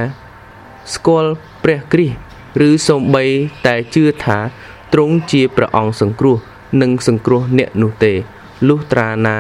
[0.93, 1.31] ស្គាល់
[1.63, 3.25] ព្រះគ្រីស្ទឬសូម្បី
[3.65, 4.37] តែជឿថា
[4.93, 6.37] ទ្រង់ជាព្រះអង្គសង្គ្រោះ
[6.81, 8.13] និងសង្គ្រោះអ្នកនោះទេ
[8.67, 9.37] លុះត្រាណា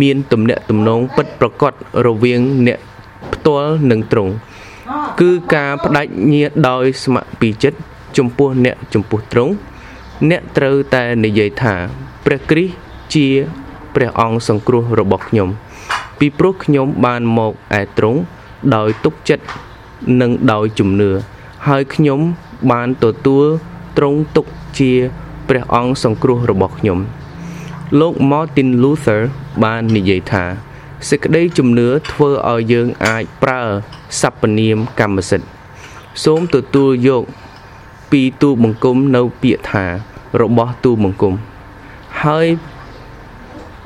[0.00, 1.72] មានទំនាក់ទំនងពិតប្រកប
[2.06, 2.78] រវាងអ្នក
[3.32, 4.32] ផ្ទាល់និងទ្រង់
[5.20, 7.78] គឺការបដិញ្ញាដោយស្ម័គ្រពីចិត្ត
[8.18, 9.52] ចំពោះអ្នកចំពោះទ្រង់
[10.30, 11.74] អ្នកត្រូវតែនិយាយថា
[12.24, 12.74] ព្រះគ្រីស្ទ
[13.14, 13.26] ជា
[13.94, 15.48] ព្រះអង្គសង្គ្រោះរបស់ខ្ញុំ
[16.18, 18.18] ពីព្រោះខ្ញុំបានមកឯទ្រង់
[18.74, 19.44] ដោយទុកចិត្ត
[20.20, 21.10] និងដោយជំនឿ
[21.68, 22.20] ហើយខ្ញុំ
[22.72, 23.44] បានទទួល
[23.96, 24.46] ទ្រង់ទុក
[24.78, 24.92] ជា
[25.48, 26.98] ព្រះអង្គសង្គ្រោះរបស់ខ្ញុំ
[28.00, 29.20] លោក Martin Luther
[29.64, 30.44] បាននិយាយថា
[31.08, 33.62] សេចក្តីជំនឿធ្វើឲ្យយើងអាចប្រើ
[34.20, 35.48] សព្វនាមកម្មសិទ្ធិ
[36.24, 37.24] សូមទទួលយក
[38.10, 39.84] ពីទូបង្គំនៅពាក្យថា
[40.40, 41.34] របស់ទូបង្គំ
[42.22, 42.46] ហើយ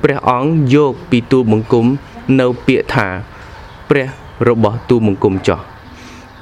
[0.02, 1.86] ព្រះអង្គយកពីទូបង្គំ
[2.40, 3.08] នៅពាក្យថា
[3.88, 4.06] ព្រះ
[4.48, 5.60] របស់ទូបង្គំចោះ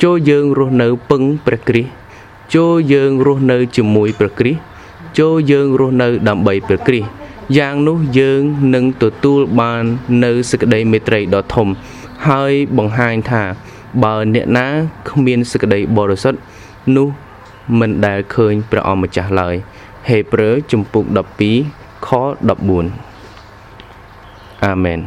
[0.03, 1.91] ចូលយើងរស់នៅពឹងព្រះគ្រីស្ទ
[2.55, 4.61] ចូលយើងរស់នៅជាមួយព្រះគ្រីស្ទ
[5.19, 7.09] ចូលយើងរស់នៅដើម្បីព្រះគ្រីស្ទ
[7.59, 8.43] យ៉ាងនោះយើង
[8.75, 9.85] នឹងទទួលបាន
[10.25, 11.69] នៅសេចក្តីមេត្រីដ៏ធំ
[12.29, 13.43] ហើយបង្ហាញថា
[14.05, 14.67] បើអ្នកណា
[15.11, 16.39] គ្មានសេចក្តីបរិសុទ្ធ
[16.97, 17.09] នោះ
[17.79, 19.55] មិនដែលឃើញព្រះអម្ចាស់ឡើយ
[20.09, 21.05] ហេព្រើរជំពូក
[21.57, 22.09] 12ខ
[23.19, 25.01] 14អាមែន